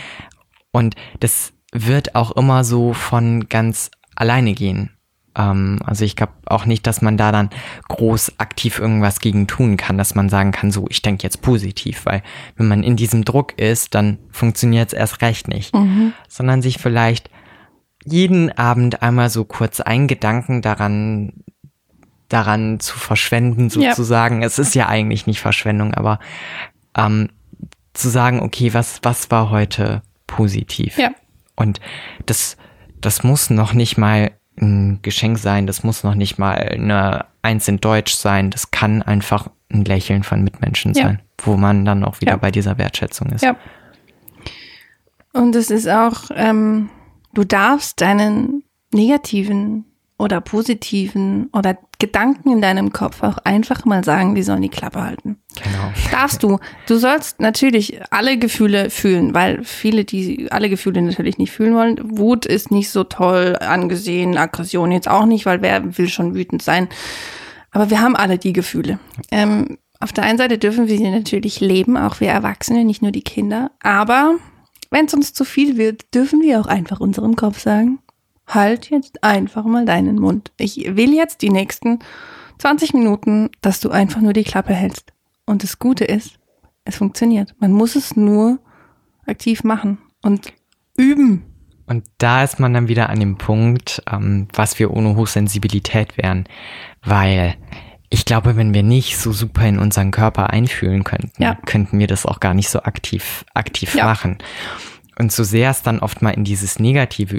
Und 0.72 0.94
das 1.20 1.52
wird 1.72 2.14
auch 2.14 2.32
immer 2.32 2.64
so 2.64 2.92
von 2.92 3.48
ganz 3.48 3.90
alleine 4.14 4.52
gehen. 4.54 4.95
Ähm, 5.36 5.78
also 5.84 6.04
ich 6.04 6.16
glaube 6.16 6.32
auch 6.46 6.66
nicht, 6.66 6.86
dass 6.86 7.02
man 7.02 7.16
da 7.16 7.30
dann 7.30 7.50
groß 7.88 8.38
aktiv 8.38 8.78
irgendwas 8.78 9.20
gegen 9.20 9.46
tun 9.46 9.76
kann, 9.76 9.98
dass 9.98 10.14
man 10.14 10.28
sagen 10.28 10.52
kann, 10.52 10.70
so, 10.70 10.86
ich 10.88 11.02
denke 11.02 11.22
jetzt 11.22 11.42
positiv, 11.42 12.06
weil 12.06 12.22
wenn 12.56 12.68
man 12.68 12.82
in 12.82 12.96
diesem 12.96 13.24
Druck 13.24 13.58
ist, 13.58 13.94
dann 13.94 14.18
funktioniert 14.30 14.88
es 14.88 14.92
erst 14.92 15.22
recht 15.22 15.48
nicht. 15.48 15.74
Mhm. 15.74 16.12
Sondern 16.28 16.62
sich 16.62 16.78
vielleicht 16.78 17.30
jeden 18.04 18.56
Abend 18.56 19.02
einmal 19.02 19.30
so 19.30 19.44
kurz 19.44 19.80
einen 19.80 20.06
Gedanken 20.06 20.62
daran 20.62 21.32
daran 22.28 22.80
zu 22.80 22.98
verschwenden, 22.98 23.70
sozusagen. 23.70 24.40
Ja. 24.40 24.46
Es 24.46 24.58
ist 24.58 24.74
ja 24.74 24.88
eigentlich 24.88 25.26
nicht 25.26 25.40
Verschwendung, 25.40 25.94
aber 25.94 26.18
ähm, 26.96 27.28
zu 27.92 28.08
sagen, 28.08 28.40
okay, 28.40 28.74
was, 28.74 28.98
was 29.02 29.30
war 29.30 29.50
heute 29.50 30.02
positiv? 30.26 30.98
Ja. 30.98 31.10
Und 31.54 31.80
das, 32.26 32.56
das 33.00 33.22
muss 33.22 33.50
noch 33.50 33.74
nicht 33.74 33.96
mal 33.96 34.32
ein 34.60 35.00
Geschenk 35.02 35.38
sein, 35.38 35.66
das 35.66 35.82
muss 35.82 36.04
noch 36.04 36.14
nicht 36.14 36.38
mal 36.38 36.54
eine 36.54 37.26
Eins 37.42 37.68
in 37.68 37.78
Deutsch 37.78 38.14
sein, 38.14 38.50
das 38.50 38.70
kann 38.70 39.02
einfach 39.02 39.48
ein 39.72 39.84
Lächeln 39.84 40.22
von 40.22 40.42
Mitmenschen 40.42 40.94
ja. 40.94 41.04
sein, 41.04 41.22
wo 41.38 41.56
man 41.56 41.84
dann 41.84 42.04
auch 42.04 42.20
wieder 42.20 42.32
ja. 42.32 42.36
bei 42.36 42.50
dieser 42.50 42.78
Wertschätzung 42.78 43.28
ist. 43.30 43.42
Ja. 43.42 43.56
Und 45.32 45.54
es 45.54 45.70
ist 45.70 45.88
auch, 45.88 46.30
ähm, 46.34 46.88
du 47.34 47.44
darfst 47.44 48.00
deinen 48.00 48.62
negativen 48.92 49.84
oder 50.18 50.40
positiven 50.40 51.48
oder 51.52 51.76
Gedanken 51.98 52.50
in 52.50 52.60
deinem 52.60 52.92
Kopf 52.92 53.22
auch 53.22 53.38
einfach 53.38 53.84
mal 53.86 54.04
sagen, 54.04 54.34
die 54.34 54.42
sollen 54.42 54.60
die 54.60 54.68
Klappe 54.68 55.02
halten. 55.02 55.38
Genau. 55.54 55.92
Darfst 56.10 56.42
du. 56.42 56.58
Du 56.86 56.96
sollst 56.98 57.40
natürlich 57.40 58.00
alle 58.10 58.38
Gefühle 58.38 58.90
fühlen, 58.90 59.34
weil 59.34 59.64
viele, 59.64 60.04
die 60.04 60.52
alle 60.52 60.68
Gefühle 60.68 61.00
natürlich 61.00 61.38
nicht 61.38 61.52
fühlen 61.52 61.74
wollen. 61.74 62.18
Wut 62.18 62.44
ist 62.44 62.70
nicht 62.70 62.90
so 62.90 63.04
toll 63.04 63.56
angesehen, 63.60 64.36
Aggression 64.36 64.92
jetzt 64.92 65.08
auch 65.08 65.24
nicht, 65.24 65.46
weil 65.46 65.62
wer 65.62 65.96
will 65.96 66.08
schon 66.08 66.34
wütend 66.34 66.60
sein. 66.60 66.88
Aber 67.70 67.88
wir 67.88 68.00
haben 68.00 68.16
alle 68.16 68.38
die 68.38 68.52
Gefühle. 68.52 68.98
Ähm, 69.30 69.78
auf 69.98 70.12
der 70.12 70.24
einen 70.24 70.38
Seite 70.38 70.58
dürfen 70.58 70.88
wir 70.88 70.98
sie 70.98 71.10
natürlich 71.10 71.60
leben, 71.60 71.96
auch 71.96 72.20
wir 72.20 72.28
Erwachsene, 72.28 72.84
nicht 72.84 73.00
nur 73.00 73.12
die 73.12 73.22
Kinder. 73.22 73.70
Aber 73.82 74.34
wenn 74.90 75.06
es 75.06 75.14
uns 75.14 75.32
zu 75.32 75.44
viel 75.44 75.78
wird, 75.78 76.14
dürfen 76.14 76.42
wir 76.42 76.60
auch 76.60 76.66
einfach 76.66 77.00
unserem 77.00 77.36
Kopf 77.36 77.60
sagen, 77.60 77.98
halt 78.46 78.90
jetzt 78.90 79.22
einfach 79.24 79.64
mal 79.64 79.84
deinen 79.84 80.16
Mund. 80.16 80.52
Ich 80.56 80.76
will 80.96 81.14
jetzt 81.14 81.42
die 81.42 81.50
nächsten 81.50 81.98
20 82.58 82.94
Minuten, 82.94 83.50
dass 83.60 83.80
du 83.80 83.90
einfach 83.90 84.20
nur 84.20 84.32
die 84.32 84.44
Klappe 84.44 84.74
hältst. 84.74 85.12
Und 85.44 85.62
das 85.62 85.78
Gute 85.78 86.04
ist, 86.04 86.38
es 86.84 86.96
funktioniert. 86.96 87.54
Man 87.58 87.72
muss 87.72 87.96
es 87.96 88.16
nur 88.16 88.58
aktiv 89.26 89.64
machen 89.64 89.98
und 90.22 90.52
üben. 90.96 91.44
Und 91.86 92.04
da 92.18 92.42
ist 92.42 92.58
man 92.58 92.74
dann 92.74 92.88
wieder 92.88 93.10
an 93.10 93.20
dem 93.20 93.38
Punkt, 93.38 94.02
ähm, 94.10 94.48
was 94.52 94.78
wir 94.78 94.90
ohne 94.92 95.14
Hochsensibilität 95.16 96.16
wären. 96.16 96.48
Weil 97.02 97.56
ich 98.10 98.24
glaube, 98.24 98.56
wenn 98.56 98.74
wir 98.74 98.82
nicht 98.82 99.18
so 99.18 99.32
super 99.32 99.66
in 99.66 99.78
unseren 99.78 100.10
Körper 100.10 100.50
einfühlen 100.50 101.04
könnten, 101.04 101.42
ja. 101.42 101.56
könnten 101.66 101.98
wir 101.98 102.06
das 102.06 102.26
auch 102.26 102.40
gar 102.40 102.54
nicht 102.54 102.68
so 102.68 102.80
aktiv, 102.80 103.44
aktiv 103.54 103.94
ja. 103.94 104.04
machen. 104.04 104.38
Und 105.18 105.32
so 105.32 105.44
sehr 105.44 105.70
es 105.70 105.82
dann 105.82 106.00
oft 106.00 106.20
mal 106.20 106.30
in 106.30 106.44
dieses 106.44 106.78
Negative 106.78 107.36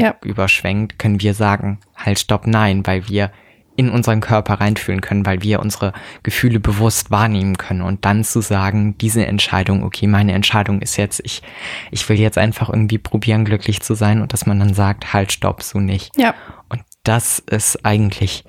ja. 0.00 0.16
überschwenkt, 0.22 0.98
können 0.98 1.20
wir 1.20 1.34
sagen, 1.34 1.78
halt, 1.96 2.18
stopp, 2.18 2.46
nein, 2.46 2.86
weil 2.86 3.08
wir 3.08 3.30
in 3.76 3.90
unseren 3.90 4.20
Körper 4.20 4.54
reinfühlen 4.54 5.00
können, 5.00 5.24
weil 5.24 5.40
wir 5.40 5.60
unsere 5.60 5.92
Gefühle 6.24 6.58
bewusst 6.58 7.12
wahrnehmen 7.12 7.56
können 7.56 7.82
und 7.82 8.04
dann 8.04 8.24
zu 8.24 8.40
sagen, 8.40 8.98
diese 8.98 9.24
Entscheidung, 9.24 9.84
okay, 9.84 10.08
meine 10.08 10.32
Entscheidung 10.32 10.82
ist 10.82 10.96
jetzt, 10.96 11.20
ich, 11.24 11.42
ich 11.92 12.08
will 12.08 12.18
jetzt 12.18 12.38
einfach 12.38 12.68
irgendwie 12.68 12.98
probieren, 12.98 13.44
glücklich 13.44 13.80
zu 13.80 13.94
sein 13.94 14.20
und 14.20 14.32
dass 14.32 14.46
man 14.46 14.58
dann 14.58 14.74
sagt, 14.74 15.12
halt, 15.14 15.32
stopp, 15.32 15.62
so 15.62 15.78
nicht. 15.78 16.10
Ja. 16.18 16.34
Und 16.68 16.82
das 17.04 17.38
ist 17.38 17.84
eigentlich 17.86 18.44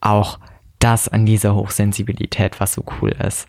auch 0.00 0.38
das 0.78 1.08
an 1.08 1.26
dieser 1.26 1.56
Hochsensibilität, 1.56 2.60
was 2.60 2.72
so 2.72 2.84
cool 3.00 3.10
ist 3.10 3.48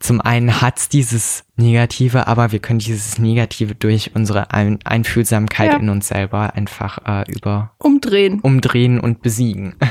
zum 0.00 0.22
einen 0.22 0.62
hat's 0.62 0.88
dieses 0.88 1.44
Negative, 1.56 2.26
aber 2.26 2.52
wir 2.52 2.58
können 2.58 2.78
dieses 2.78 3.18
Negative 3.18 3.74
durch 3.74 4.12
unsere 4.14 4.50
Ein 4.50 4.78
Einfühlsamkeit 4.84 5.72
ja. 5.72 5.78
in 5.78 5.90
uns 5.90 6.08
selber 6.08 6.54
einfach 6.54 6.98
äh, 7.06 7.30
über 7.30 7.72
umdrehen, 7.78 8.40
umdrehen 8.40 8.98
und 8.98 9.22
besiegen. 9.22 9.76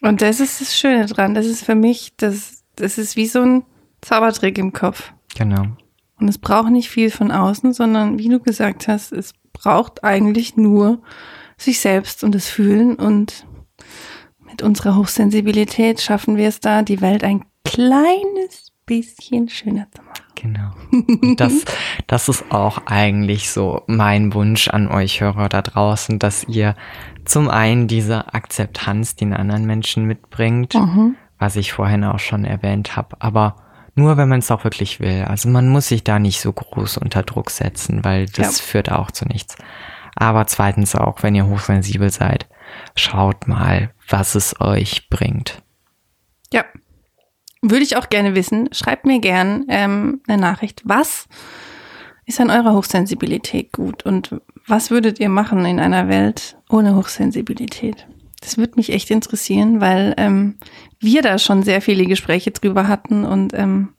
Und 0.00 0.20
das 0.20 0.40
ist 0.40 0.60
das 0.60 0.76
Schöne 0.76 1.06
dran. 1.06 1.34
Das 1.34 1.46
ist 1.46 1.64
für 1.64 1.76
mich, 1.76 2.12
das, 2.16 2.64
das 2.74 2.98
ist 2.98 3.14
wie 3.14 3.28
so 3.28 3.40
ein 3.40 3.64
Zaubertrick 4.00 4.58
im 4.58 4.72
Kopf. 4.72 5.12
Genau. 5.36 5.62
Und 6.18 6.28
es 6.28 6.38
braucht 6.38 6.72
nicht 6.72 6.90
viel 6.90 7.08
von 7.08 7.30
außen, 7.30 7.72
sondern 7.72 8.18
wie 8.18 8.28
du 8.28 8.40
gesagt 8.40 8.88
hast, 8.88 9.12
es 9.12 9.32
braucht 9.52 10.02
eigentlich 10.02 10.56
nur 10.56 11.02
sich 11.56 11.78
selbst 11.78 12.24
und 12.24 12.34
das 12.34 12.48
Fühlen 12.48 12.96
und 12.96 13.46
mit 14.40 14.60
unserer 14.60 14.96
Hochsensibilität 14.96 16.00
schaffen 16.00 16.36
wir 16.36 16.48
es 16.48 16.58
da, 16.58 16.82
die 16.82 17.00
Welt 17.00 17.22
ein 17.22 17.44
kleines 17.64 18.71
bisschen 18.86 19.48
schöner 19.48 19.86
zu 19.90 20.02
machen. 20.02 20.22
Genau. 20.34 20.70
Und 21.22 21.40
das, 21.40 21.64
das 22.06 22.28
ist 22.28 22.50
auch 22.50 22.86
eigentlich 22.86 23.50
so 23.50 23.82
mein 23.86 24.34
Wunsch 24.34 24.68
an 24.68 24.88
euch 24.88 25.20
Hörer 25.20 25.48
da 25.48 25.62
draußen, 25.62 26.18
dass 26.18 26.44
ihr 26.44 26.74
zum 27.24 27.48
einen 27.48 27.86
diese 27.86 28.34
Akzeptanz 28.34 29.14
den 29.14 29.32
anderen 29.32 29.66
Menschen 29.66 30.04
mitbringt, 30.06 30.74
mhm. 30.74 31.16
was 31.38 31.56
ich 31.56 31.72
vorhin 31.72 32.04
auch 32.04 32.18
schon 32.18 32.44
erwähnt 32.44 32.96
habe, 32.96 33.16
aber 33.20 33.56
nur 33.94 34.16
wenn 34.16 34.28
man 34.28 34.40
es 34.40 34.50
auch 34.50 34.64
wirklich 34.64 35.00
will. 35.00 35.24
Also 35.28 35.48
man 35.48 35.68
muss 35.68 35.88
sich 35.88 36.02
da 36.02 36.18
nicht 36.18 36.40
so 36.40 36.52
groß 36.52 36.96
unter 36.98 37.22
Druck 37.22 37.50
setzen, 37.50 38.04
weil 38.04 38.26
das 38.26 38.58
ja. 38.58 38.64
führt 38.64 38.90
auch 38.90 39.10
zu 39.10 39.26
nichts. 39.26 39.56
Aber 40.14 40.46
zweitens 40.46 40.94
auch, 40.94 41.22
wenn 41.22 41.34
ihr 41.34 41.46
hochsensibel 41.46 42.10
seid, 42.10 42.48
schaut 42.96 43.46
mal, 43.48 43.90
was 44.08 44.34
es 44.34 44.60
euch 44.60 45.08
bringt. 45.08 45.62
Ja, 46.52 46.64
würde 47.62 47.84
ich 47.84 47.96
auch 47.96 48.08
gerne 48.08 48.34
wissen. 48.34 48.68
Schreibt 48.72 49.06
mir 49.06 49.20
gern 49.20 49.64
ähm, 49.68 50.20
eine 50.26 50.40
Nachricht. 50.40 50.82
Was 50.84 51.28
ist 52.26 52.40
an 52.40 52.50
eurer 52.50 52.74
Hochsensibilität 52.74 53.72
gut 53.72 54.04
und 54.04 54.40
was 54.66 54.90
würdet 54.90 55.18
ihr 55.18 55.28
machen 55.28 55.64
in 55.64 55.80
einer 55.80 56.08
Welt 56.08 56.56
ohne 56.68 56.94
Hochsensibilität? 56.96 58.06
Das 58.40 58.58
würde 58.58 58.74
mich 58.76 58.92
echt 58.92 59.10
interessieren, 59.10 59.80
weil 59.80 60.14
ähm, 60.16 60.56
wir 60.98 61.22
da 61.22 61.38
schon 61.38 61.62
sehr 61.62 61.80
viele 61.80 62.06
Gespräche 62.06 62.50
drüber 62.50 62.88
hatten 62.88 63.24
und 63.24 63.54
ähm, 63.54 63.90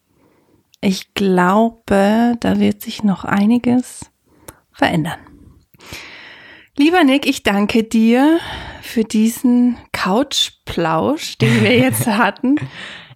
ich 0.82 1.13
glaube, 1.13 2.36
da 2.41 2.60
wird 2.60 2.82
sich 2.82 3.04
noch 3.04 3.23
einiges 3.23 4.12
verändern. 4.71 5.19
Lieber 6.78 7.04
Nick, 7.04 7.26
ich 7.26 7.43
danke 7.43 7.84
dir 7.84 8.39
für 8.82 9.04
diesen 9.04 9.78
Couchplausch, 9.91 11.38
den 11.38 11.62
wir 11.62 11.78
jetzt 11.78 12.08
hatten. 12.08 12.56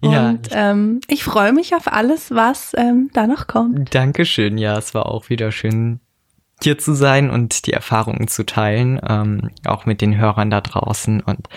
Ja. 0.02 0.30
Und 0.30 0.48
ähm, 0.52 1.00
ich 1.08 1.24
freue 1.24 1.52
mich 1.52 1.74
auf 1.74 1.92
alles, 1.92 2.30
was 2.30 2.72
ähm, 2.76 3.10
da 3.12 3.26
noch 3.26 3.46
kommt. 3.46 3.94
Dankeschön. 3.94 4.58
Ja, 4.58 4.78
es 4.78 4.94
war 4.94 5.06
auch 5.06 5.28
wieder 5.28 5.52
schön, 5.52 6.00
hier 6.62 6.78
zu 6.78 6.94
sein 6.94 7.30
und 7.30 7.66
die 7.66 7.72
Erfahrungen 7.72 8.28
zu 8.28 8.44
teilen, 8.44 9.00
ähm, 9.06 9.50
auch 9.64 9.86
mit 9.86 10.00
den 10.00 10.16
Hörern 10.16 10.50
da 10.50 10.60
draußen. 10.60 11.20
Und 11.20 11.48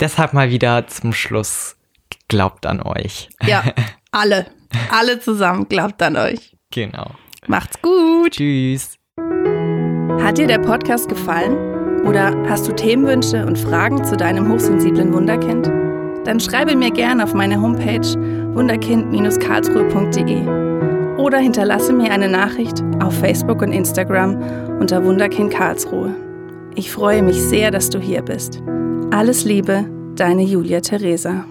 deshalb 0.00 0.32
mal 0.32 0.50
wieder 0.50 0.86
zum 0.86 1.12
Schluss, 1.12 1.76
glaubt 2.28 2.66
an 2.66 2.82
euch. 2.82 3.30
Ja, 3.42 3.64
alle, 4.10 4.46
alle 4.90 5.20
zusammen, 5.20 5.68
glaubt 5.68 6.02
an 6.02 6.16
euch. 6.16 6.56
Genau. 6.70 7.10
Macht's 7.46 7.80
gut. 7.82 8.32
Tschüss. 8.32 8.98
Hat 10.20 10.38
dir 10.38 10.46
der 10.46 10.58
Podcast 10.58 11.08
gefallen? 11.08 11.74
Oder 12.04 12.34
hast 12.48 12.66
du 12.68 12.72
Themenwünsche 12.72 13.46
und 13.46 13.58
Fragen 13.58 14.04
zu 14.04 14.16
deinem 14.16 14.50
hochsensiblen 14.50 15.12
Wunderkind? 15.12 15.83
Dann 16.24 16.40
schreibe 16.40 16.74
mir 16.76 16.90
gerne 16.90 17.24
auf 17.24 17.34
meine 17.34 17.60
Homepage 17.60 18.00
wunderkind-karlsruhe.de 18.54 20.64
oder 21.18 21.38
hinterlasse 21.38 21.92
mir 21.92 22.12
eine 22.12 22.28
Nachricht 22.28 22.82
auf 23.00 23.18
Facebook 23.18 23.60
und 23.62 23.72
Instagram 23.72 24.38
unter 24.80 25.04
Wunderkind 25.04 25.52
Karlsruhe. 25.52 26.14
Ich 26.74 26.90
freue 26.90 27.22
mich 27.22 27.40
sehr, 27.40 27.70
dass 27.70 27.90
du 27.90 28.00
hier 28.00 28.22
bist. 28.22 28.60
Alles 29.10 29.44
Liebe, 29.44 29.84
deine 30.16 30.42
Julia 30.42 30.80
Theresa. 30.80 31.44